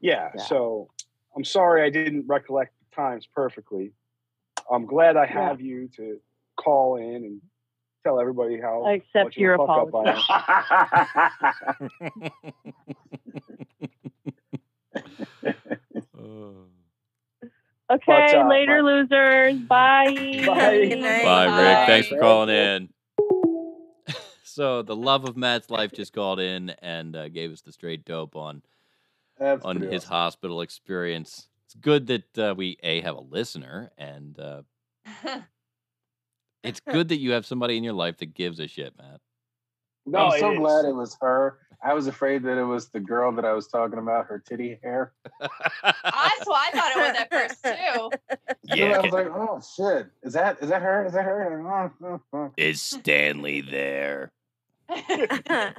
Yeah, 0.00 0.30
Yeah. 0.34 0.42
So 0.42 0.90
I'm 1.34 1.44
sorry 1.44 1.82
I 1.82 1.90
didn't 1.90 2.26
recollect 2.26 2.72
the 2.78 2.96
times 2.96 3.26
perfectly. 3.26 3.92
I'm 4.70 4.86
glad 4.86 5.16
I 5.16 5.26
have 5.26 5.60
you 5.60 5.88
to 5.96 6.20
call 6.56 6.96
in 6.96 7.24
and 7.24 7.40
tell 8.04 8.20
everybody 8.20 8.60
how 8.60 8.84
I 8.84 8.94
accept 8.94 9.26
much 9.26 9.36
of 9.36 9.40
a 9.40 9.40
your 9.40 9.56
fuck 9.58 9.68
up 9.70 9.94
I 9.94 10.10
am. 15.82 16.00
Oh. 16.18 16.66
Okay, 17.88 18.02
But, 18.06 18.34
uh, 18.34 18.48
later, 18.48 18.82
losers. 18.82 19.54
Bye. 19.60 20.42
Bye. 20.46 20.86
Good 20.88 20.98
night. 20.98 21.22
Bye, 21.24 21.62
Rik. 21.62 21.86
Thanks 21.86 22.08
for 22.08 22.18
calling 22.18 22.48
in. 22.48 22.88
so 24.42 24.82
the 24.82 24.96
love 24.96 25.24
of 25.24 25.36
Matt's 25.36 25.70
life 25.70 25.92
just 25.92 26.12
called 26.12 26.40
in 26.40 26.70
and 26.82 27.14
uh, 27.14 27.28
gave 27.28 27.52
us 27.52 27.60
the 27.60 27.70
straight 27.70 28.04
dope 28.04 28.34
on 28.34 28.62
That's 29.38 29.64
on 29.64 29.80
his 29.80 30.02
awesome. 30.04 30.10
hospital 30.10 30.60
experience. 30.62 31.48
It's 31.66 31.74
good 31.74 32.08
that 32.08 32.38
uh, 32.38 32.54
we 32.56 32.76
a 32.82 33.00
have 33.02 33.16
a 33.16 33.20
listener, 33.20 33.92
and 33.98 34.38
uh, 34.38 34.62
it's 36.64 36.80
good 36.80 37.08
that 37.08 37.18
you 37.18 37.32
have 37.32 37.46
somebody 37.46 37.76
in 37.76 37.84
your 37.84 37.92
life 37.92 38.18
that 38.18 38.34
gives 38.34 38.58
a 38.58 38.66
shit, 38.66 38.94
Matt. 38.98 39.20
No, 40.06 40.26
I'm 40.26 40.40
so 40.40 40.50
it 40.50 40.54
is. 40.54 40.58
glad 40.60 40.84
it 40.86 40.94
was 40.94 41.16
her. 41.20 41.58
I 41.82 41.94
was 41.94 42.06
afraid 42.06 42.42
that 42.44 42.58
it 42.58 42.64
was 42.64 42.88
the 42.88 43.00
girl 43.00 43.32
that 43.32 43.44
I 43.44 43.52
was 43.52 43.68
talking 43.68 43.98
about, 43.98 44.26
her 44.26 44.38
titty 44.38 44.78
hair. 44.82 45.12
That's 45.40 46.46
what 46.46 46.56
I 46.56 46.70
thought 46.72 46.92
it 46.92 46.98
was 46.98 47.16
at 47.18 47.30
first 47.30 47.64
too. 48.64 48.76
Yeah, 48.76 48.98
I 48.98 49.00
was 49.00 49.12
like, 49.12 49.28
oh 49.28 49.60
shit, 49.76 50.08
is 50.22 50.32
that 50.32 50.58
is 50.60 50.70
that 50.70 50.82
her? 50.82 51.06
Is 51.06 51.12
that 51.12 51.24
her? 51.24 51.62
Oh, 51.66 51.90
oh, 52.04 52.20
oh. 52.32 52.52
is 52.56 52.80
Stanley 52.80 53.60
there? 53.60 54.32
I 54.88 55.74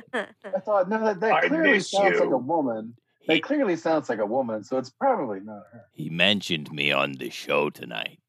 thought 0.66 0.90
no, 0.90 1.04
that, 1.04 1.20
that 1.22 1.44
clearly 1.44 1.74
miss 1.74 1.92
sounds 1.92 2.20
like 2.20 2.30
a 2.30 2.38
woman. 2.38 2.96
That 3.28 3.44
clearly 3.44 3.76
sounds 3.76 4.10
like 4.10 4.20
a 4.20 4.26
woman, 4.26 4.64
so 4.64 4.78
it's 4.78 4.90
probably 4.90 5.42
not 5.42 5.64
her. 5.72 5.86
He 5.92 6.10
mentioned 6.10 6.72
me 6.72 6.92
on 6.92 7.14
the 7.14 7.30
show 7.30 7.70
tonight. 7.70 8.20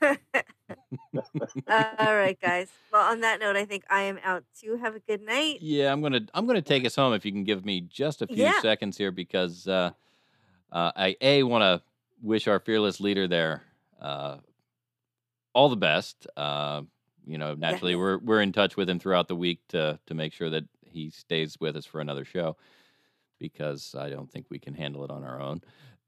All 1.68 2.16
right, 2.16 2.38
guys. 2.40 2.68
Well, 2.92 3.10
on 3.10 3.20
that 3.20 3.40
note, 3.40 3.56
I 3.56 3.64
think 3.64 3.84
I 3.90 4.02
am 4.02 4.18
out 4.24 4.44
too. 4.60 4.76
Have 4.76 4.94
a 4.94 5.00
good 5.00 5.22
night. 5.22 5.58
Yeah, 5.60 5.92
I'm 5.92 6.02
gonna 6.02 6.20
I'm 6.34 6.46
gonna 6.46 6.62
take 6.62 6.84
us 6.84 6.96
home 6.96 7.14
if 7.14 7.24
you 7.24 7.32
can 7.32 7.44
give 7.44 7.64
me 7.64 7.82
just 7.82 8.22
a 8.22 8.26
few 8.26 8.36
Yeah. 8.44 8.60
seconds 8.60 8.96
here 8.98 9.10
because 9.10 9.66
uh, 9.68 9.90
uh, 10.70 10.92
I 10.96 11.16
a 11.20 11.42
want 11.42 11.62
to 11.62 11.82
wish 12.22 12.48
our 12.48 12.60
fearless 12.60 13.00
leader 13.00 13.26
there 13.28 13.62
uh, 14.00 14.38
all 15.54 15.68
the 15.68 15.76
best. 15.76 16.26
Uh, 16.36 16.82
you 17.26 17.38
know, 17.38 17.54
naturally 17.54 17.92
Yes. 17.92 17.98
we're 17.98 18.18
we're 18.18 18.40
in 18.42 18.52
touch 18.52 18.76
with 18.76 18.88
him 18.88 18.98
throughout 18.98 19.28
the 19.28 19.36
week 19.36 19.60
to 19.68 19.98
to 20.06 20.14
make 20.14 20.32
sure 20.32 20.50
that 20.50 20.64
he 20.84 21.10
stays 21.10 21.56
with 21.60 21.76
us 21.76 21.86
for 21.86 22.00
another 22.00 22.24
show 22.24 22.56
because 23.38 23.94
I 23.98 24.10
don't 24.10 24.30
think 24.30 24.46
we 24.50 24.58
can 24.58 24.74
handle 24.74 25.04
it 25.04 25.10
on 25.10 25.24
our 25.24 25.40
own. 25.40 25.62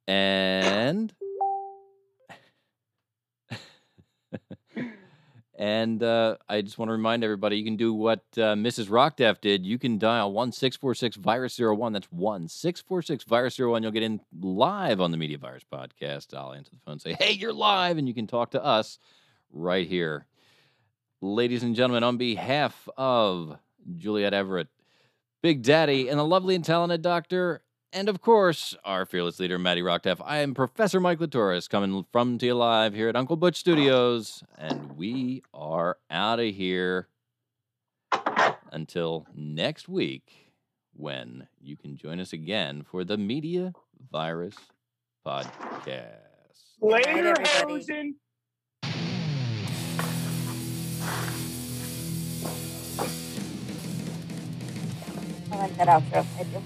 And 0.06 1.12
And 5.56 6.02
uh, 6.02 6.36
I 6.48 6.62
just 6.62 6.78
want 6.78 6.88
to 6.88 6.94
remind 6.94 7.22
everybody 7.22 7.56
you 7.56 7.64
can 7.64 7.76
do 7.76 7.94
what 7.94 8.24
uh, 8.36 8.54
Mrs. 8.54 8.88
Rockdef 8.88 9.40
did. 9.40 9.64
You 9.64 9.78
can 9.78 9.98
dial 9.98 10.32
1646 10.32 11.16
Virus 11.16 11.58
01. 11.60 11.92
That's 11.92 12.10
1646 12.10 13.24
Virus 13.24 13.58
01. 13.58 13.82
You'll 13.82 13.92
get 13.92 14.02
in 14.02 14.20
live 14.40 15.00
on 15.00 15.12
the 15.12 15.16
Media 15.16 15.38
Virus 15.38 15.62
podcast. 15.72 16.34
I'll 16.34 16.54
answer 16.54 16.72
the 16.72 16.80
phone 16.84 16.98
say, 16.98 17.12
Hey, 17.12 17.32
you're 17.32 17.52
live. 17.52 17.98
And 17.98 18.08
you 18.08 18.14
can 18.14 18.26
talk 18.26 18.50
to 18.50 18.64
us 18.64 18.98
right 19.52 19.86
here. 19.86 20.26
Ladies 21.20 21.62
and 21.62 21.76
gentlemen, 21.76 22.02
on 22.02 22.16
behalf 22.16 22.88
of 22.96 23.56
Juliet 23.96 24.34
Everett, 24.34 24.68
Big 25.40 25.62
Daddy, 25.62 26.08
and 26.08 26.18
the 26.18 26.24
lovely 26.24 26.56
and 26.56 26.64
talented 26.64 27.00
doctor, 27.00 27.62
and 27.94 28.08
of 28.08 28.20
course, 28.20 28.76
our 28.84 29.06
fearless 29.06 29.38
leader, 29.38 29.56
Matty 29.56 29.80
Rockdef, 29.80 30.20
I 30.24 30.38
am 30.38 30.52
Professor 30.52 30.98
Mike 30.98 31.20
Latoris 31.20 31.70
coming 31.70 32.04
from 32.12 32.38
to 32.38 32.46
you 32.46 32.54
live 32.54 32.92
here 32.92 33.08
at 33.08 33.14
Uncle 33.14 33.36
Butch 33.36 33.56
Studios, 33.56 34.42
and 34.58 34.96
we 34.96 35.44
are 35.54 35.96
out 36.10 36.40
of 36.40 36.52
here 36.52 37.06
until 38.72 39.26
next 39.34 39.88
week 39.88 40.52
when 40.92 41.46
you 41.60 41.76
can 41.76 41.96
join 41.96 42.18
us 42.18 42.32
again 42.32 42.82
for 42.82 43.04
the 43.04 43.16
Media 43.16 43.72
Virus 44.10 44.56
Podcast. 45.24 46.16
Later, 46.80 47.34
everybody. 47.38 47.72
Hosen. 47.72 48.16
I 55.52 55.56
like 55.56 55.76
that 55.76 55.86
outro. 55.86 56.26
I 56.36 56.42
do. 56.42 56.62